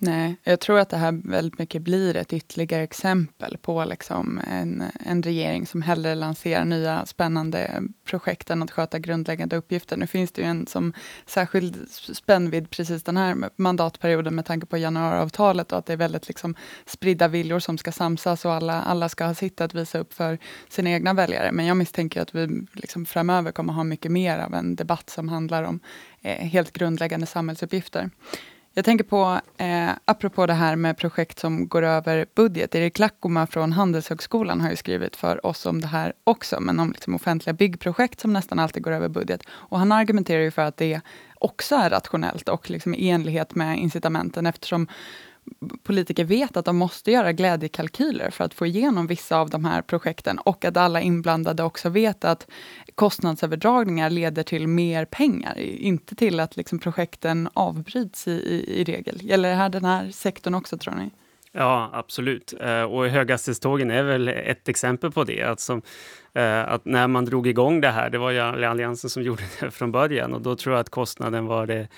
Nej, 0.00 0.36
jag 0.44 0.60
tror 0.60 0.78
att 0.78 0.88
det 0.88 0.96
här 0.96 1.20
väldigt 1.24 1.58
mycket 1.58 1.82
blir 1.82 2.16
ett 2.16 2.32
ytterligare 2.32 2.82
exempel 2.82 3.56
på 3.58 3.84
liksom 3.84 4.40
en, 4.50 4.84
en 5.00 5.22
regering 5.22 5.66
som 5.66 5.82
hellre 5.82 6.14
lanserar 6.14 6.64
nya 6.64 7.06
spännande 7.06 7.82
projekt 8.04 8.50
än 8.50 8.62
att 8.62 8.70
sköta 8.70 8.98
grundläggande 8.98 9.56
uppgifter. 9.56 9.96
Nu 9.96 10.06
finns 10.06 10.32
det 10.32 10.42
ju 10.42 10.48
en 10.48 10.66
som 10.66 10.92
särskild 11.26 11.88
spännvidd 11.90 12.70
precis 12.70 13.02
den 13.02 13.16
här 13.16 13.36
mandatperioden 13.56 14.34
med 14.34 14.44
tanke 14.44 14.66
på 14.66 14.78
januariavtalet 14.78 15.72
och 15.72 15.78
att 15.78 15.86
det 15.86 15.92
är 15.92 15.96
väldigt 15.96 16.28
liksom 16.28 16.54
spridda 16.86 17.28
viljor 17.28 17.58
som 17.58 17.78
ska 17.78 17.92
samsas 17.92 18.44
och 18.44 18.52
alla, 18.52 18.82
alla 18.82 19.08
ska 19.08 19.26
ha 19.26 19.34
sitt 19.34 19.60
att 19.60 19.74
visa 19.74 19.98
upp 19.98 20.14
för 20.14 20.38
sina 20.68 20.90
egna 20.90 21.14
väljare. 21.14 21.52
Men 21.52 21.66
jag 21.66 21.76
misstänker 21.76 22.22
att 22.22 22.34
vi 22.34 22.66
liksom 22.72 23.06
framöver 23.06 23.52
kommer 23.52 23.72
ha 23.72 23.84
mycket 23.84 24.12
mer 24.12 24.38
av 24.38 24.54
en 24.54 24.76
debatt 24.76 25.10
som 25.10 25.28
handlar 25.28 25.62
om 25.62 25.80
eh, 26.22 26.46
helt 26.46 26.72
grundläggande 26.72 27.26
samhällsuppgifter. 27.26 28.10
Jag 28.78 28.84
tänker 28.84 29.04
på, 29.04 29.40
eh, 29.56 29.90
apropå 30.04 30.46
det 30.46 30.52
här 30.52 30.76
med 30.76 30.96
projekt 30.96 31.38
som 31.38 31.68
går 31.68 31.82
över 31.82 32.26
budget. 32.34 32.74
Erik 32.74 32.98
Lackoma 32.98 33.46
från 33.46 33.72
Handelshögskolan 33.72 34.60
har 34.60 34.70
ju 34.70 34.76
skrivit 34.76 35.16
för 35.16 35.46
oss 35.46 35.66
om 35.66 35.80
det 35.80 35.86
här 35.86 36.12
också, 36.24 36.60
men 36.60 36.80
om 36.80 36.90
liksom 36.90 37.14
offentliga 37.14 37.54
byggprojekt 37.54 38.20
som 38.20 38.32
nästan 38.32 38.58
alltid 38.58 38.82
går 38.82 38.92
över 38.92 39.08
budget. 39.08 39.42
Och 39.50 39.78
han 39.78 39.92
argumenterar 39.92 40.42
ju 40.42 40.50
för 40.50 40.62
att 40.62 40.76
det 40.76 41.00
också 41.34 41.74
är 41.74 41.90
rationellt 41.90 42.48
och 42.48 42.70
liksom 42.70 42.94
i 42.94 43.10
enlighet 43.10 43.54
med 43.54 43.78
incitamenten 43.78 44.46
eftersom 44.46 44.88
politiker 45.82 46.24
vet 46.24 46.56
att 46.56 46.64
de 46.64 46.76
måste 46.76 47.10
göra 47.10 47.32
glädjekalkyler 47.32 48.30
för 48.30 48.44
att 48.44 48.54
få 48.54 48.66
igenom 48.66 49.06
vissa 49.06 49.38
av 49.38 49.50
de 49.50 49.64
här 49.64 49.82
projekten 49.82 50.38
och 50.38 50.64
att 50.64 50.76
alla 50.76 51.00
inblandade 51.00 51.62
också 51.62 51.88
vet 51.88 52.24
att 52.24 52.46
kostnadsöverdragningar 52.94 54.10
leder 54.10 54.42
till 54.42 54.68
mer 54.68 55.04
pengar, 55.04 55.58
inte 55.58 56.14
till 56.14 56.40
att 56.40 56.56
liksom 56.56 56.78
projekten 56.78 57.48
avbryts 57.52 58.28
i, 58.28 58.30
i, 58.30 58.80
i 58.80 58.84
regel. 58.84 59.18
Gäller 59.22 59.48
det 59.48 59.54
här 59.54 59.68
den 59.68 59.84
här 59.84 60.10
sektorn 60.10 60.54
också 60.54 60.78
tror 60.78 60.94
ni? 60.94 61.10
Ja, 61.52 61.90
absolut. 61.92 62.54
Eh, 62.60 62.82
och 62.82 63.08
höghastighetstågen 63.08 63.90
är 63.90 64.02
väl 64.02 64.28
ett 64.28 64.68
exempel 64.68 65.12
på 65.12 65.24
det. 65.24 65.42
Alltså, 65.42 65.80
att 66.66 66.84
när 66.84 67.08
man 67.08 67.24
drog 67.24 67.46
igång 67.46 67.80
det 67.80 67.90
här, 67.90 68.10
det 68.10 68.18
var 68.18 68.30
ju 68.30 68.40
Alliansen 68.40 69.10
som 69.10 69.22
gjorde 69.28 69.42
det 69.60 69.70
från 69.70 69.92
början 69.92 70.34
och 70.34 70.42
då 70.42 70.56
tror 70.56 70.74
jag 70.74 70.80
att 70.80 70.90
kostnaden 70.90 71.46
var 71.46 71.66
det 71.66 71.88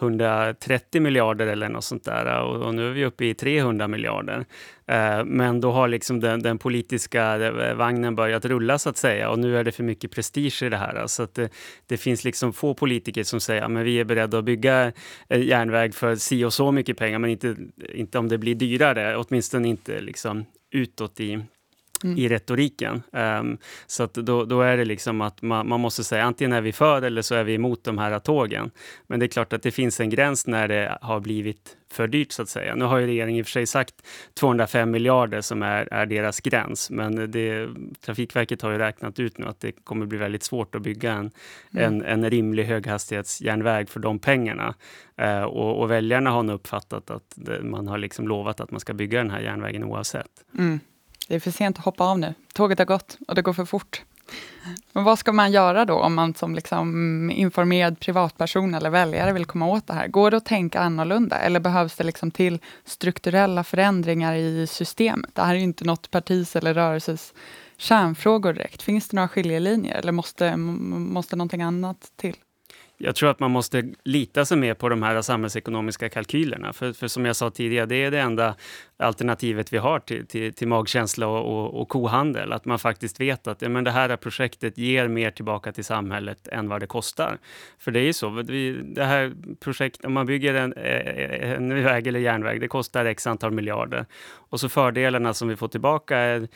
130 0.00 1.00
miljarder 1.00 1.46
eller 1.46 1.68
något 1.68 1.84
sånt 1.84 2.04
där 2.04 2.42
och, 2.42 2.66
och 2.66 2.74
nu 2.74 2.88
är 2.88 2.92
vi 2.92 3.04
uppe 3.04 3.24
i 3.24 3.34
300 3.34 3.88
miljarder. 3.88 4.44
Eh, 4.86 5.24
men 5.24 5.60
då 5.60 5.72
har 5.72 5.88
liksom 5.88 6.20
den, 6.20 6.42
den, 6.42 6.58
politiska 6.58 7.36
eh, 7.36 7.74
vagnen 7.74 8.14
börjat 8.14 8.44
rulla 8.44 8.78
så 8.78 8.88
att 8.88 8.96
säga 8.96 9.30
och 9.30 9.38
nu 9.38 9.58
är 9.58 9.64
det 9.64 9.72
för 9.72 9.82
mycket 9.82 10.10
prestige 10.10 10.62
i 10.62 10.68
det 10.68 10.76
här. 10.76 11.06
Så 11.06 11.22
att 11.22 11.34
det, 11.34 11.50
det 11.86 11.96
finns 11.96 12.24
liksom 12.24 12.52
få 12.52 12.74
politiker 12.74 13.22
som 13.22 13.40
säger 13.40 13.62
att 13.62 13.86
vi 13.86 14.00
är 14.00 14.04
beredda 14.04 14.38
att 14.38 14.44
bygga 14.44 14.92
eh, 15.28 15.42
järnväg 15.42 15.94
för 15.94 16.16
si 16.16 16.44
och 16.44 16.52
så 16.52 16.72
mycket 16.72 16.96
pengar 16.96 17.18
men 17.18 17.30
inte, 17.30 17.56
inte 17.94 18.18
om 18.18 18.28
det 18.28 18.38
blir 18.38 18.54
dyrare, 18.54 19.16
åtminstone 19.16 19.68
inte 19.68 20.00
liksom 20.00 20.44
utåt 20.70 21.20
i 21.20 21.40
mm. 22.04 22.18
i 22.18 22.28
retoriken. 22.28 23.02
Um, 23.12 23.58
så 23.86 24.06
då, 24.06 24.44
då, 24.44 24.62
är 24.62 24.76
det 24.76 24.84
liksom 24.84 25.20
att 25.20 25.42
man, 25.42 25.68
man, 25.68 25.80
måste 25.80 26.04
säga 26.04 26.24
antingen 26.24 26.52
är 26.52 26.60
vi 26.60 26.72
för 26.72 27.02
eller 27.02 27.22
så 27.22 27.34
är 27.34 27.44
vi 27.44 27.54
emot 27.54 27.84
de 27.84 27.98
här 27.98 28.18
tågen. 28.18 28.70
Men 29.06 29.20
det 29.20 29.26
är 29.26 29.28
klart 29.28 29.52
att 29.52 29.62
det 29.62 29.70
finns 29.70 30.00
en 30.00 30.10
gräns 30.10 30.46
när 30.46 30.68
det 30.68 30.98
har 31.00 31.20
blivit 31.20 31.76
för 31.92 32.08
dyrt 32.08 32.32
så 32.32 32.42
att 32.42 32.48
säga. 32.48 32.74
Nu 32.74 32.84
har 32.84 32.98
ju 32.98 33.06
regeringen 33.06 33.38
i 33.38 33.42
och 33.42 33.46
för 33.46 33.50
sig 33.50 33.66
sagt 33.66 33.94
205 34.34 34.90
miljarder 34.90 35.40
som 35.40 35.62
är, 35.62 35.88
är 35.92 36.06
deras 36.06 36.40
gräns, 36.40 36.90
men 36.90 37.30
det, 37.30 37.68
Trafikverket 38.00 38.62
har 38.62 38.70
ju 38.70 38.78
räknat 38.78 39.18
ut 39.18 39.38
nu 39.38 39.46
att 39.46 39.60
det 39.60 39.72
kommer 39.72 40.06
bli 40.06 40.18
väldigt 40.18 40.42
svårt 40.42 40.74
att 40.74 40.82
bygga 40.82 41.12
en, 41.12 41.30
mm. 41.74 41.84
en, 41.84 42.02
en 42.02 42.30
rimlig 42.30 42.64
höghastighetsjärnväg 42.64 43.88
för 43.88 44.00
de 44.00 44.18
pengarna. 44.18 44.74
Uh, 45.22 45.42
och, 45.42 45.80
och, 45.80 45.90
väljarna 45.90 46.30
har 46.30 46.42
nog 46.42 46.54
uppfattat 46.54 47.10
att 47.10 47.34
det, 47.34 47.62
man 47.62 47.88
har 47.88 47.98
liksom 47.98 48.28
lovat 48.28 48.60
att 48.60 48.70
man 48.70 48.80
ska 48.80 48.94
bygga 48.94 49.18
den 49.18 49.30
här 49.30 49.40
järnvägen 49.40 49.84
oavsett. 49.84 50.30
Mm. 50.58 50.80
Det 51.30 51.36
är 51.36 51.40
för 51.40 51.50
sent 51.50 51.78
att 51.78 51.84
hoppa 51.84 52.04
av 52.04 52.18
nu. 52.18 52.34
Tåget 52.52 52.78
har 52.78 52.86
gått 52.86 53.18
och 53.28 53.34
det 53.34 53.42
går 53.42 53.52
för 53.52 53.64
fort. 53.64 54.02
Men 54.92 55.04
vad 55.04 55.18
ska 55.18 55.32
man 55.32 55.52
göra 55.52 55.84
då 55.84 55.94
om 55.94 56.14
man 56.14 56.34
som 56.34 56.54
liksom 56.54 57.30
informerad 57.30 58.00
privatperson 58.00 58.74
eller 58.74 58.90
väljare 58.90 59.32
vill 59.32 59.44
komma 59.44 59.66
åt 59.66 59.86
det 59.86 59.94
här? 59.94 60.08
Går 60.08 60.30
det 60.30 60.36
att 60.36 60.44
tänka 60.44 60.80
annorlunda 60.80 61.38
eller 61.38 61.60
behövs 61.60 61.96
det 61.96 62.04
liksom 62.04 62.30
till 62.30 62.58
strukturella 62.84 63.64
förändringar 63.64 64.34
i 64.34 64.66
systemet? 64.66 65.30
Det 65.34 65.42
här 65.42 65.54
är 65.54 65.58
ju 65.58 65.64
inte 65.64 65.84
något 65.84 66.10
partis 66.10 66.56
eller 66.56 66.74
rörelses 66.74 67.34
kärnfrågor 67.76 68.52
direkt. 68.52 68.82
Finns 68.82 69.08
det 69.08 69.16
några 69.16 69.28
skiljelinjer 69.28 69.94
eller 69.94 70.12
måste, 70.12 70.56
måste 70.56 71.36
någonting 71.36 71.62
annat 71.62 72.12
till? 72.16 72.36
Jag 73.02 73.14
tror 73.14 73.30
att 73.30 73.40
man 73.40 73.50
måste 73.50 73.84
lita 74.04 74.44
sig 74.44 74.56
mer 74.56 74.74
på 74.74 74.88
de 74.88 75.02
här 75.02 75.22
samhällsekonomiska 75.22 76.08
kalkylerna. 76.08 76.72
För, 76.72 76.92
för 76.92 77.08
som 77.08 77.24
jag 77.24 77.36
sa 77.36 77.50
tidigare, 77.50 77.86
det 77.86 77.96
är 77.96 78.10
det 78.10 78.20
enda 78.20 78.54
alternativet 78.96 79.72
vi 79.72 79.78
har 79.78 79.98
till, 79.98 80.26
till, 80.26 80.54
till 80.54 80.68
magkänsla 80.68 81.26
och, 81.26 81.58
och, 81.58 81.80
och, 81.80 81.88
kohandel. 81.88 82.52
Att 82.52 82.64
man 82.64 82.78
faktiskt 82.78 83.20
vet 83.20 83.46
att 83.46 83.62
ja, 83.62 83.68
men 83.68 83.84
det 83.84 83.90
här 83.90 84.16
projektet 84.16 84.78
ger 84.78 85.08
mer 85.08 85.30
tillbaka 85.30 85.72
till 85.72 85.84
samhället 85.84 86.48
än 86.48 86.68
vad 86.68 86.80
det 86.80 86.86
kostar. 86.86 87.38
För 87.78 87.90
det 87.90 88.00
är 88.00 88.04
ju 88.04 88.12
så, 88.12 88.28
vi, 88.28 88.72
det 88.72 89.04
här 89.04 89.32
projektet, 89.60 90.04
om 90.04 90.12
man 90.12 90.26
bygger 90.26 90.54
en, 90.54 90.72
e, 90.72 91.02
e, 91.16 91.54
en 91.54 91.84
väg 91.84 92.06
eller 92.06 92.20
järnväg, 92.20 92.60
det 92.60 92.68
kostar 92.68 93.04
x 93.04 93.26
antal 93.26 93.50
miljarder. 93.50 94.06
Och 94.50 94.60
så 94.60 94.68
fördelarna 94.68 95.34
som 95.34 95.48
vi 95.48 95.56
får 95.56 95.68
tillbaka 95.68 96.18
är 96.18 96.48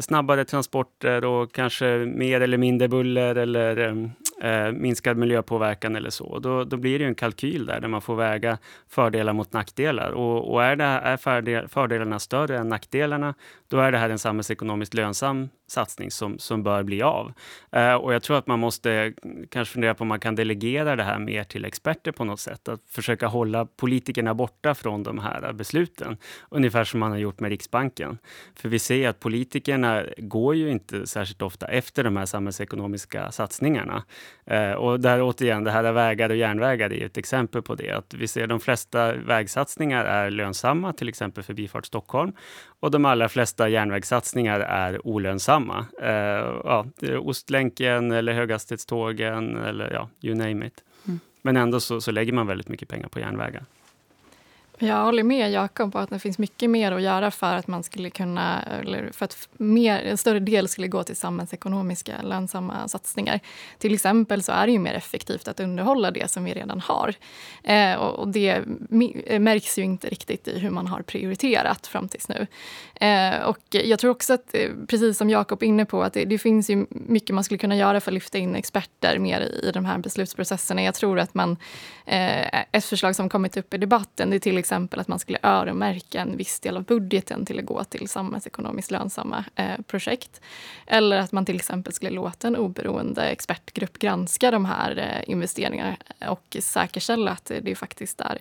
snabbare 0.00 0.44
transporter 0.44 1.24
och 1.24 1.52
kanske 1.52 1.86
mer 1.96 2.40
eller 2.40 2.58
mindre 2.58 2.88
buller 2.88 3.34
eller 3.34 4.10
eh, 4.42 4.72
minskad 4.72 5.16
miljöpåverkan 5.16 5.96
eller 5.96 6.10
så. 6.10 6.38
Då, 6.38 6.64
då 6.64 6.76
blir 6.76 6.98
det 6.98 7.04
en 7.04 7.14
kalkyl 7.14 7.66
där, 7.66 7.80
där 7.80 7.88
man 7.88 8.02
får 8.02 8.16
väga 8.16 8.58
fördelar 8.88 9.32
mot 9.32 9.52
nackdelar. 9.52 10.10
Och, 10.10 10.52
och 10.52 10.64
är, 10.64 10.76
det, 10.76 10.84
är 10.84 11.66
fördelarna 11.68 12.18
större 12.18 12.58
än 12.58 12.68
nackdelarna, 12.68 13.34
då 13.68 13.78
är 13.78 13.92
det 13.92 13.98
här 13.98 14.10
en 14.10 14.18
samhällsekonomiskt 14.18 14.94
lönsam 14.94 15.48
satsning 15.72 16.10
som, 16.10 16.38
som 16.38 16.62
bör 16.62 16.82
bli 16.82 17.02
av. 17.02 17.32
Eh, 17.72 17.94
och 17.94 18.14
jag 18.14 18.22
tror 18.22 18.38
att 18.38 18.46
man 18.46 18.58
måste 18.58 19.12
kanske 19.48 19.72
fundera 19.72 19.94
på 19.94 20.02
om 20.02 20.08
man 20.08 20.20
kan 20.20 20.34
delegera 20.34 20.96
det 20.96 21.02
här 21.02 21.18
mer 21.18 21.44
till 21.44 21.64
experter 21.64 22.12
på 22.12 22.24
något 22.24 22.40
sätt. 22.40 22.68
Att 22.68 22.80
försöka 22.90 23.26
hålla 23.26 23.66
politikerna 23.66 24.34
borta 24.34 24.74
från 24.74 25.02
de 25.02 25.18
här 25.18 25.52
besluten. 25.52 26.16
Ungefär 26.50 26.84
som 26.84 27.00
man 27.00 27.10
har 27.10 27.18
gjort 27.18 27.40
med 27.40 27.48
Riksbanken. 27.48 28.18
För 28.54 28.68
vi 28.68 28.78
ser 28.78 29.08
att 29.08 29.20
politikerna 29.20 30.04
går 30.16 30.54
ju 30.54 30.70
inte 30.70 31.06
särskilt 31.06 31.42
ofta 31.42 31.66
efter 31.66 32.04
de 32.04 32.16
här 32.16 32.26
samhällsekonomiska 32.26 33.32
satsningarna. 33.32 34.04
Eh, 34.44 34.72
och 34.72 35.00
där 35.00 35.22
återigen, 35.22 35.64
det 35.64 35.70
här 35.70 35.84
är 35.84 35.92
vägar 35.92 36.30
och 36.30 36.36
järnvägar 36.36 36.92
är 36.92 37.06
ett 37.06 37.16
exempel 37.16 37.62
på 37.62 37.74
det. 37.74 37.90
Att 37.90 38.14
vi 38.14 38.28
ser 38.28 38.46
de 38.46 38.60
flesta 38.60 39.12
vägsatsningar 39.12 40.04
är 40.04 40.30
lönsamma, 40.30 40.92
till 40.92 41.08
exempel 41.08 41.44
Förbifart 41.44 41.86
Stockholm. 41.86 42.32
Och 42.80 42.90
de 42.90 43.04
allra 43.04 43.28
flesta 43.28 43.68
järnvägssatsningar 43.68 44.60
är 44.60 45.06
olönsamma. 45.06 45.86
Eh, 46.02 46.10
ja, 46.64 46.86
Ostlänken 47.20 48.12
eller 48.12 48.32
höghastighetstågen 48.32 49.56
eller 49.56 49.92
ja, 49.92 50.08
you 50.22 50.34
name 50.34 50.66
it. 50.66 50.84
Mm. 51.06 51.20
Men 51.42 51.56
ändå 51.56 51.80
så, 51.80 52.00
så 52.00 52.10
lägger 52.10 52.32
man 52.32 52.46
väldigt 52.46 52.68
mycket 52.68 52.88
pengar 52.88 53.08
på 53.08 53.20
järnvägar. 53.20 53.64
Jag 54.84 55.04
håller 55.04 55.22
med 55.22 55.50
Jakob 55.50 55.92
på 55.92 55.98
att 55.98 56.10
det 56.10 56.18
finns 56.18 56.38
mycket 56.38 56.70
mer 56.70 56.92
att 56.92 57.02
göra 57.02 57.30
för 57.30 57.54
att 57.54 57.66
man 57.66 57.82
skulle 57.82 58.10
kunna, 58.10 58.62
eller 58.62 59.10
för 59.12 59.24
att 59.24 59.48
mer, 59.52 59.98
en 59.98 60.18
större 60.18 60.40
del 60.40 60.68
skulle 60.68 60.88
gå 60.88 61.04
till 61.04 61.16
samhällsekonomiska 61.16 62.22
lönsamma 62.22 62.88
satsningar. 62.88 63.40
Till 63.78 63.94
exempel 63.94 64.42
så 64.42 64.52
är 64.52 64.66
det 64.66 64.72
ju 64.72 64.78
mer 64.78 64.94
effektivt 64.94 65.48
att 65.48 65.60
underhålla 65.60 66.10
det 66.10 66.30
som 66.30 66.44
vi 66.44 66.52
redan 66.52 66.80
har. 66.80 67.14
Eh, 67.64 67.94
och, 67.94 68.18
och, 68.18 68.28
det 68.28 68.48
eh, 69.26 69.40
märks 69.40 69.78
ju 69.78 69.82
inte 69.82 70.08
riktigt 70.08 70.48
i 70.48 70.58
hur 70.58 70.70
man 70.70 70.86
har 70.86 71.02
prioriterat 71.02 71.86
fram 71.86 72.08
tills 72.08 72.28
nu. 72.28 72.46
Eh, 72.94 73.42
och 73.42 73.58
jag 73.70 73.98
tror 73.98 74.10
också 74.10 74.34
att, 74.34 74.54
eh, 74.54 74.70
precis 74.88 75.18
som 75.18 75.30
Jakob 75.30 75.62
är 75.62 75.66
inne 75.66 75.84
på, 75.84 76.02
att 76.02 76.12
det, 76.12 76.24
det, 76.24 76.38
finns 76.38 76.70
ju 76.70 76.86
mycket 76.90 77.34
man 77.34 77.44
skulle 77.44 77.58
kunna 77.58 77.76
göra 77.76 78.00
för 78.00 78.10
att 78.10 78.14
lyfta 78.14 78.38
in 78.38 78.54
experter 78.54 79.18
mer 79.18 79.40
i, 79.40 79.68
i 79.68 79.70
de 79.72 79.84
här 79.84 79.98
beslutsprocesserna. 79.98 80.82
Jag 80.82 80.94
tror 80.94 81.18
att 81.18 81.34
man, 81.34 81.56
eh, 82.06 82.60
ett 82.72 82.84
förslag 82.84 83.16
som 83.16 83.28
kommit 83.28 83.56
upp 83.56 83.74
i 83.74 83.78
debatten, 83.78 84.30
det 84.30 84.36
är 84.36 84.40
till 84.40 84.58
exempel 84.58 84.71
att 84.74 85.08
man 85.08 85.18
skulle 85.18 85.38
öronmärka 85.42 86.20
en 86.20 86.36
viss 86.36 86.60
del 86.60 86.76
av 86.76 86.84
budgeten 86.84 87.46
till 87.46 87.58
att 87.58 87.64
gå 87.64 87.84
till 87.84 88.08
samhällsekonomiskt 88.08 88.90
lönsamma 88.90 89.44
eh, 89.54 89.80
projekt. 89.86 90.40
Eller 90.86 91.16
att 91.18 91.32
man 91.32 91.44
till 91.44 91.56
exempel 91.56 91.92
skulle 91.92 92.10
låta 92.10 92.48
en 92.48 92.56
oberoende 92.56 93.22
expertgrupp 93.22 93.98
granska 93.98 94.50
de 94.50 94.64
här 94.64 94.98
eh, 94.98 95.30
investeringarna 95.30 95.96
och 96.28 96.56
säkerställa 96.60 97.30
att 97.30 97.52
det 97.62 97.74
faktiskt 97.74 98.20
är 98.20 98.38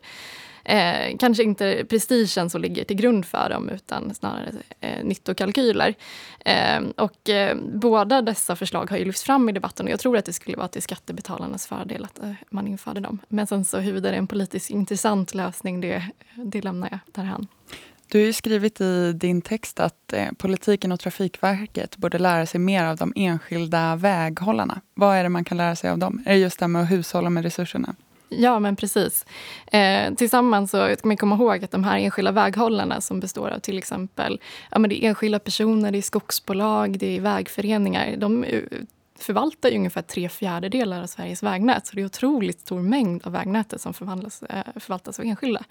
eh, 0.64 1.18
kanske 1.20 1.44
inte 1.44 1.86
prestigen 1.90 2.50
som 2.50 2.62
ligger 2.62 2.84
till 2.84 2.98
grund 2.98 3.26
för 3.26 3.50
dem 3.50 3.70
utan 3.70 4.14
snarare 4.14 4.52
eh, 4.80 5.04
nyttokalkyler. 5.04 5.94
Eh, 6.40 6.82
och 6.98 7.30
eh, 7.30 7.58
båda 7.74 8.22
dessa 8.22 8.56
förslag 8.56 8.90
har 8.90 8.98
ju 8.98 9.06
lyfts 9.06 9.24
fram 9.24 9.50
i 9.50 9.52
debatten 9.52 9.86
och 9.86 9.92
jag 9.92 10.00
tror 10.00 10.18
att 10.18 10.26
det 10.26 10.34
skulle 10.34 10.58
vara 10.58 10.68
till 10.68 10.82
skattebetalarnas 10.82 11.68
fördel 11.68 12.04
att 12.04 12.20
eh, 12.20 12.32
man 12.50 12.68
införde 12.68 13.00
dem. 13.00 13.20
Men 13.28 13.48
sen 13.48 13.66
så 13.66 13.78
huruvida 13.78 14.10
det 14.10 14.16
är 14.16 14.20
en 14.20 14.28
politiskt 14.28 14.70
intressant 14.70 15.34
lösning, 15.34 15.82
det, 15.82 16.04
det 16.36 16.62
lämnar 16.62 16.90
jag 16.92 17.00
därhän. 17.06 17.48
Du 18.12 18.18
har 18.18 18.26
ju 18.26 18.34
skrivit 18.34 18.82
i 18.82 19.14
din 19.14 19.42
text 19.42 19.80
att 19.80 20.14
eh, 20.14 20.32
politiken 20.38 20.92
och 20.92 21.00
Trafikverket 21.00 21.98
borde 21.98 22.20
lära 22.20 22.46
sig 22.46 22.60
mer 22.60 22.84
av 22.84 22.98
de 22.98 23.14
enskilda 23.16 23.96
väghållarna. 23.96 24.82
Vad 24.94 25.18
är 25.18 25.24
det 25.24 25.30
man 25.30 25.44
kan 25.44 25.58
lära 25.58 25.76
sig 25.76 25.90
av 25.90 25.98
dem? 25.98 26.24
Är 26.26 26.34
det 26.34 26.40
just 26.40 26.60
det 26.60 26.64
här 26.64 26.68
med 26.68 26.82
att 26.82 26.92
hushålla 26.92 27.30
med 27.30 27.44
resurserna? 27.44 27.96
Ja, 28.34 28.60
men 28.60 28.76
precis. 28.76 29.26
Eh, 29.72 30.14
tillsammans 30.14 30.72
så 30.72 30.96
ska 30.98 31.08
man 31.08 31.18
komma 31.18 31.36
ihåg 31.36 31.64
att 31.64 31.72
de 31.72 31.84
här 31.84 31.98
enskilda 31.98 32.32
väghållarna 32.32 33.02
som 33.02 33.20
består 33.20 33.50
av 33.50 33.60
till 33.60 33.78
exempel 33.78 34.40
ja, 34.72 34.80
men 34.80 34.90
det 34.90 35.04
är 35.04 35.08
enskilda 35.08 35.40
personer, 35.40 35.92
det 35.92 35.98
är 35.98 36.02
skogsbolag, 36.02 37.00
det 37.00 37.18
är 37.18 37.22
vägföreningar. 37.22 38.16
De 38.18 38.46
förvaltar 39.24 39.70
ju 39.70 39.78
ungefär 39.78 40.02
tre 40.02 40.30
fjärdedelar 40.30 41.02
av 41.02 41.06
Sveriges 41.06 41.44
vägnät. 41.44 41.88
Så 41.88 41.96
det 41.96 42.02
är 42.02 42.06
otroligt 42.06 42.60
stor 42.60 42.82
mängd 42.82 43.26
av 43.26 43.32
vägnätet 43.32 43.82
som 43.82 43.94
förvandlas, 43.94 44.44
eh, 44.44 44.64
förvaltas 44.76 45.20
av 45.20 45.26
enskilda. 45.26 45.64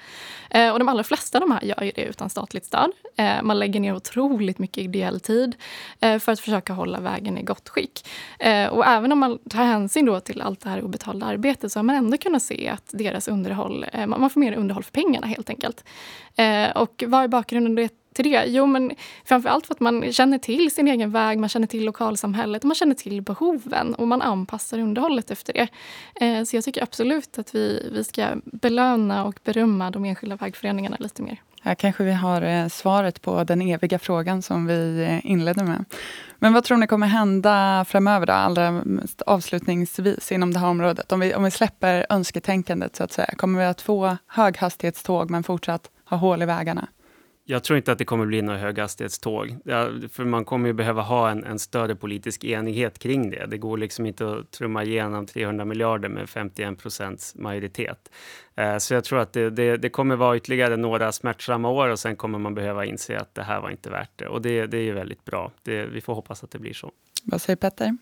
Eh, 0.50 0.72
och 0.72 0.78
de 0.78 0.88
allra 0.88 1.04
flesta 1.04 1.38
av 1.38 1.40
de 1.40 1.50
här 1.50 1.64
gör 1.64 1.82
ju 1.82 1.92
det 1.94 2.04
utan 2.04 2.30
statligt 2.30 2.64
stöd. 2.64 2.90
Eh, 3.16 3.42
man 3.42 3.58
lägger 3.58 3.80
ner 3.80 3.94
otroligt 3.94 4.58
mycket 4.58 4.84
ideell 4.84 5.20
tid 5.20 5.56
för 6.00 6.28
att 6.32 6.40
försöka 6.40 6.72
hålla 6.72 7.00
vägen 7.00 7.38
i 7.38 7.42
gott 7.42 7.68
skick. 7.68 8.08
Och 8.70 8.86
även 8.86 9.12
om 9.12 9.18
man 9.18 9.38
tar 9.38 9.64
hänsyn 9.64 10.06
då 10.06 10.20
till 10.20 10.40
allt 10.40 10.60
det 10.60 10.68
här 10.68 10.82
obetalda 10.82 11.26
arbetet 11.26 11.72
så 11.72 11.78
har 11.78 11.84
man 11.84 11.96
ändå 11.96 12.16
kunnat 12.16 12.42
se 12.42 12.68
att 12.68 12.84
deras 12.92 13.28
underhåll, 13.28 13.86
man 14.06 14.30
får 14.30 14.40
mer 14.40 14.52
underhåll 14.52 14.84
för 14.84 14.92
pengarna 14.92 15.26
helt 15.26 15.50
enkelt. 15.50 15.84
Och 16.74 17.04
vad 17.06 17.24
är 17.24 17.28
bakgrunden 17.28 17.74
till 18.14 18.30
det? 18.30 18.44
Jo, 18.46 18.66
men 18.66 18.92
framförallt 19.24 19.66
för 19.66 19.74
att 19.74 19.80
man 19.80 20.12
känner 20.12 20.38
till 20.38 20.70
sin 20.70 20.88
egen 20.88 21.10
väg, 21.10 21.38
man 21.38 21.48
känner 21.48 21.66
till 21.66 21.84
lokalsamhället 21.84 22.62
och 22.62 22.68
man 22.68 22.74
känner 22.74 22.94
till 22.94 23.22
behoven 23.22 23.94
och 23.94 24.08
man 24.08 24.22
anpassar 24.22 24.78
underhållet 24.78 25.30
efter 25.30 25.52
det. 25.52 25.68
Eh, 26.26 26.44
så 26.44 26.56
jag 26.56 26.64
tycker 26.64 26.82
absolut 26.82 27.38
att 27.38 27.54
vi, 27.54 27.90
vi 27.92 28.04
ska 28.04 28.26
belöna 28.44 29.24
och 29.24 29.38
berömma 29.44 29.90
de 29.90 30.04
enskilda 30.04 30.36
vägföreningarna 30.36 30.96
lite 31.00 31.22
mer. 31.22 31.42
Här 31.62 31.74
kanske 31.74 32.04
vi 32.04 32.12
har 32.12 32.42
eh, 32.42 32.68
svaret 32.68 33.22
på 33.22 33.44
den 33.44 33.62
eviga 33.62 33.98
frågan 33.98 34.42
som 34.42 34.66
vi 34.66 35.02
eh, 35.02 35.30
inledde 35.30 35.64
med. 35.64 35.84
Men 36.38 36.52
vad 36.52 36.64
tror 36.64 36.76
ni 36.76 36.86
kommer 36.86 37.06
hända 37.06 37.84
framöver 37.88 38.26
då, 38.26 38.32
allra 38.32 38.84
avslutningsvis 39.26 40.32
inom 40.32 40.52
det 40.52 40.58
här 40.58 40.68
området? 40.68 41.12
Om 41.12 41.20
vi, 41.20 41.34
om 41.34 41.44
vi 41.44 41.50
släpper 41.50 42.06
önsketänkandet 42.10 42.96
så 42.96 43.04
att 43.04 43.12
säga, 43.12 43.34
kommer 43.36 43.58
vi 43.58 43.64
att 43.64 43.80
få 43.80 44.16
höghastighetståg 44.26 45.30
men 45.30 45.42
fortsatt 45.42 45.90
ha 46.04 46.16
hål 46.16 46.42
i 46.42 46.46
vägarna? 46.46 46.88
Jag 47.50 47.64
tror 47.64 47.76
inte 47.76 47.92
att 47.92 47.98
det 47.98 48.04
kommer 48.04 48.26
bli 48.26 48.42
några 48.42 48.58
höghastighetståg. 48.58 49.56
Ja, 49.64 49.90
för 50.12 50.24
man 50.24 50.44
kommer 50.44 50.66
ju 50.66 50.72
behöva 50.72 51.02
ha 51.02 51.30
en, 51.30 51.44
en, 51.44 51.58
större 51.58 51.94
politisk 51.94 52.44
enighet 52.44 52.98
kring 52.98 53.30
det. 53.30 53.46
Det 53.46 53.58
går 53.58 53.78
liksom 53.78 54.06
inte 54.06 54.32
att 54.32 54.50
trumma 54.50 54.84
igenom 54.84 55.26
300 55.26 55.64
miljarder 55.64 56.08
med 56.08 56.28
51 56.28 56.78
procents 56.78 57.34
majoritet. 57.34 58.10
Eh, 58.54 58.78
så 58.78 58.94
jag 58.94 59.04
tror 59.04 59.18
att 59.18 59.32
det, 59.32 59.50
det, 59.50 59.76
det, 59.76 59.88
kommer 59.88 60.16
vara 60.16 60.36
ytterligare 60.36 60.76
några 60.76 61.12
smärtsamma 61.12 61.70
år 61.70 61.88
och 61.88 61.98
sen 61.98 62.16
kommer 62.16 62.38
man 62.38 62.54
behöva 62.54 62.84
inse 62.84 63.18
att 63.18 63.34
det 63.34 63.42
här 63.42 63.60
var 63.60 63.70
inte 63.70 63.90
värt 63.90 64.18
det. 64.18 64.26
Och 64.26 64.42
det, 64.42 64.66
det 64.66 64.78
är 64.78 64.82
ju 64.82 64.92
väldigt 64.92 65.24
bra. 65.24 65.52
vi 65.64 66.00
får 66.00 66.14
hoppas 66.14 66.44
att 66.44 66.50
det 66.50 66.58
blir 66.58 66.74
så. 66.74 66.92
Vad 67.24 67.40
säger 67.40 67.56
Petter? 67.56 67.96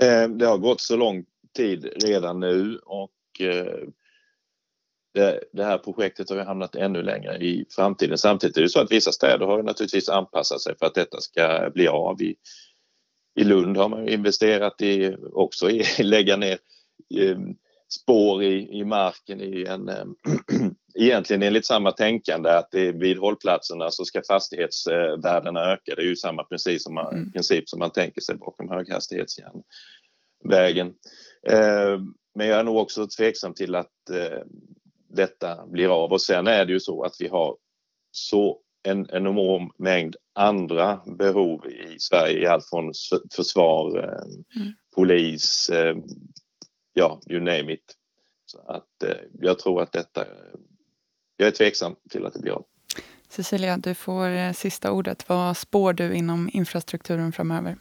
Eh, 0.00 0.28
det 0.28 0.46
har 0.46 0.58
gått 0.58 0.80
så 0.80 0.96
lång 0.96 1.24
tid 1.56 1.88
redan 2.04 2.40
nu 2.40 2.78
och 2.84 3.40
eh, 3.40 3.88
det, 5.18 5.40
det, 5.52 5.64
här 5.64 5.78
projektet 5.78 6.30
har 6.30 6.36
hamnat 6.36 6.74
ännu 6.74 7.02
längre 7.02 7.36
i 7.36 7.66
framtiden. 7.70 8.18
Samtidigt 8.18 8.56
är 8.56 8.62
det 8.62 8.68
så 8.68 8.80
att 8.80 8.92
vissa 8.92 9.12
städer 9.12 9.46
har 9.46 9.62
naturligtvis 9.62 10.08
anpassat 10.08 10.60
sig 10.60 10.78
för 10.78 10.86
att 10.86 10.94
detta 10.94 11.20
ska 11.20 11.70
bli 11.74 11.88
av. 11.88 12.22
I, 12.22 12.36
i 13.40 13.44
Lund 13.44 13.76
har 13.76 13.88
man 13.88 14.08
investerat 14.08 14.82
i, 14.82 15.16
också 15.32 15.70
i 15.70 15.84
lägga 16.02 16.36
ner 16.36 16.58
eh, 17.14 17.38
spår 17.88 18.42
i, 18.42 18.78
i 18.78 18.84
marken 18.84 19.40
i 19.40 19.64
en, 19.68 19.88
eh, 19.88 20.04
egentligen 20.94 21.42
enligt 21.42 21.66
samma 21.66 21.92
tänkande 21.92 22.50
att 22.50 22.70
det, 22.70 22.92
vid 22.92 23.18
hållplatserna 23.18 23.90
så 23.90 24.04
ska 24.04 24.22
fastighetsvärdena 24.28 25.72
öka. 25.72 25.94
Det 25.94 26.02
är 26.02 26.06
ju 26.06 26.16
samma 26.16 26.44
princip 26.44 26.80
som 26.80 26.94
man, 26.94 27.14
mm. 27.14 27.32
princip 27.32 27.68
som 27.68 27.78
man 27.78 27.90
tänker 27.90 28.20
sig 28.20 28.36
bakom 28.36 28.68
höghastighetsjärnvägen. 28.68 30.94
Eh, 31.48 32.00
men 32.34 32.46
jag 32.46 32.60
är 32.60 32.64
nog 32.64 32.76
också 32.76 33.06
tveksam 33.06 33.54
till 33.54 33.74
att 33.74 34.10
eh, 34.10 34.42
detta 35.08 35.66
blir 35.66 36.04
av 36.04 36.12
och 36.12 36.22
sen 36.22 36.46
är 36.46 36.64
det 36.64 36.72
ju 36.72 36.80
så 36.80 37.02
att 37.02 37.16
vi 37.18 37.28
har 37.28 37.56
så 38.10 38.60
en 38.82 39.06
enorm 39.10 39.70
mängd 39.78 40.16
andra 40.34 41.00
behov 41.06 41.66
i 41.66 41.98
Sverige, 41.98 42.42
i 42.42 42.46
allt 42.46 42.68
från 42.68 42.92
försvar, 43.36 43.98
eh, 43.98 44.60
mm. 44.60 44.74
polis, 44.94 45.70
eh, 45.70 45.96
ja, 46.92 47.20
you 47.30 47.40
name 47.40 47.72
it. 47.72 47.94
Så 48.46 48.58
att 48.58 49.02
eh, 49.04 49.16
jag 49.40 49.58
tror 49.58 49.82
att 49.82 49.92
detta, 49.92 50.24
jag 51.36 51.46
är 51.46 51.52
tveksam 51.52 51.96
till 52.10 52.26
att 52.26 52.34
det 52.34 52.40
blir 52.40 52.52
av. 52.52 52.64
Cecilia, 53.28 53.76
du 53.76 53.94
får 53.94 54.52
sista 54.52 54.92
ordet. 54.92 55.28
Vad 55.28 55.56
spår 55.56 55.92
du 55.92 56.14
inom 56.14 56.50
infrastrukturen 56.52 57.32
framöver? 57.32 57.76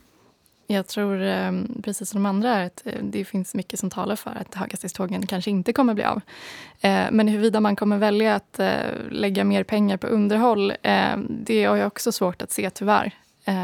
Jag 0.69 0.87
tror 0.87 1.21
eh, 1.21 1.51
precis 1.83 2.09
som 2.09 2.23
de 2.23 2.29
andra 2.29 2.63
att 2.63 2.81
eh, 2.85 3.03
det 3.03 3.25
finns 3.25 3.55
mycket 3.55 3.79
som 3.79 3.89
talar 3.89 4.15
för 4.15 4.31
att 4.31 4.55
höghastighetstågen 4.55 5.27
kanske 5.27 5.51
inte 5.51 5.73
kommer 5.73 5.93
bli 5.93 6.03
av. 6.03 6.21
Eh, 6.81 7.05
men 7.11 7.27
huruvida 7.27 7.59
man 7.59 7.75
kommer 7.75 7.97
välja 7.97 8.35
att 8.35 8.59
lägga 9.09 9.43
mer 9.43 9.63
pengar 9.63 9.97
på 9.97 10.07
underhåll, 10.07 10.73
det 11.29 11.65
har 11.65 11.75
jag 11.75 11.87
också 11.87 12.11
svårt 12.11 12.41
att 12.41 12.51
se 12.51 12.69
tyvärr. 12.69 13.11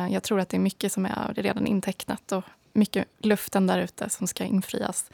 Jag 0.09 0.23
tror 0.23 0.39
att 0.39 0.49
det 0.49 0.57
är 0.57 0.61
mycket 0.61 0.91
som 0.91 1.05
är 1.05 1.33
redan 1.35 1.67
intecknat 1.67 2.31
och 2.31 2.43
mycket 2.73 3.07
luften 3.19 3.67
där 3.67 3.79
ute 3.79 4.09
som 4.09 4.27
ska 4.27 4.43
infrias. 4.43 5.09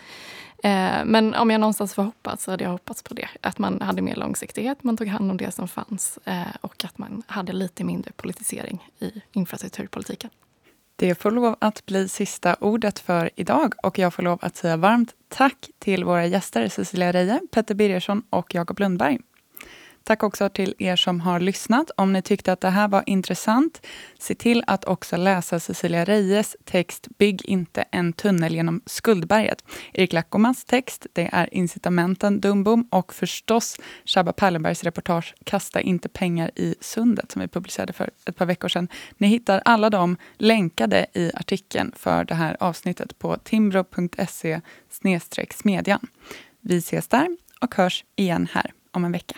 Men 1.05 1.35
om 1.35 1.49
jag 1.49 1.61
någonstans 1.61 1.93
får 1.93 2.03
hoppas 2.03 2.43
så 2.43 2.51
hade 2.51 2.63
jag 2.63 2.71
hoppats 2.71 3.03
på 3.03 3.13
det. 3.13 3.29
Att 3.41 3.57
man 3.57 3.81
hade 3.81 4.01
mer 4.01 4.15
långsiktighet, 4.15 4.83
man 4.83 4.97
tog 4.97 5.07
hand 5.07 5.31
om 5.31 5.37
det 5.37 5.51
som 5.51 5.67
fanns 5.67 6.19
och 6.61 6.85
att 6.85 6.97
man 6.97 7.23
hade 7.27 7.53
lite 7.53 7.83
mindre 7.83 8.11
politisering 8.11 8.89
i 8.99 9.21
infrastrukturpolitiken. 9.31 10.29
Det 10.99 11.15
får 11.15 11.31
lov 11.31 11.55
att 11.59 11.85
bli 11.85 12.09
sista 12.09 12.55
ordet 12.59 12.99
för 12.99 13.29
idag 13.35 13.73
och 13.83 13.99
jag 13.99 14.13
får 14.13 14.23
lov 14.23 14.39
att 14.41 14.55
säga 14.55 14.77
varmt 14.77 15.13
tack 15.27 15.69
till 15.79 16.03
våra 16.03 16.25
gäster 16.25 16.69
Cecilia 16.69 17.11
Reje, 17.11 17.39
Petter 17.51 17.75
Birgersson 17.75 18.23
och 18.29 18.55
Jakob 18.55 18.79
Lundberg. 18.79 19.19
Tack 20.03 20.23
också 20.23 20.49
till 20.49 20.73
er 20.79 20.95
som 20.95 21.21
har 21.21 21.39
lyssnat. 21.39 21.91
Om 21.97 22.13
ni 22.13 22.21
tyckte 22.21 22.53
att 22.53 22.61
det 22.61 22.69
här 22.69 22.87
var 22.87 23.03
intressant, 23.05 23.85
se 24.19 24.35
till 24.35 24.63
att 24.67 24.85
också 24.85 25.17
läsa 25.17 25.59
Cecilia 25.59 26.05
Reyes 26.05 26.55
text 26.63 27.07
Bygg 27.17 27.45
inte 27.45 27.81
en 27.91 28.13
tunnel 28.13 28.55
genom 28.55 28.81
skuldberget. 28.85 29.63
Erik 29.93 30.13
Lackomans 30.13 30.65
text, 30.65 31.07
det 31.13 31.29
är 31.31 31.53
Incitamenten 31.53 32.39
Dumbom 32.41 32.87
och 32.91 33.13
förstås 33.13 33.77
Shabba 34.05 34.33
Pallenbergs 34.33 34.83
reportage 34.83 35.35
Kasta 35.43 35.81
inte 35.81 36.09
pengar 36.09 36.51
i 36.55 36.75
sundet 36.81 37.31
som 37.31 37.41
vi 37.41 37.47
publicerade 37.47 37.93
för 37.93 38.09
ett 38.25 38.35
par 38.35 38.45
veckor 38.45 38.67
sedan. 38.67 38.87
Ni 39.17 39.27
hittar 39.27 39.61
alla 39.65 39.89
dem 39.89 40.17
länkade 40.37 41.05
i 41.13 41.31
artikeln 41.35 41.91
för 41.95 42.23
det 42.23 42.35
här 42.35 42.57
avsnittet 42.59 43.19
på 43.19 43.37
timbro.se 43.37 44.61
smedjan. 45.49 46.07
Vi 46.61 46.77
ses 46.77 47.07
där 47.07 47.37
och 47.61 47.75
hörs 47.75 48.05
igen 48.15 48.47
här 48.51 48.71
om 48.91 49.05
en 49.05 49.11
vecka. 49.11 49.35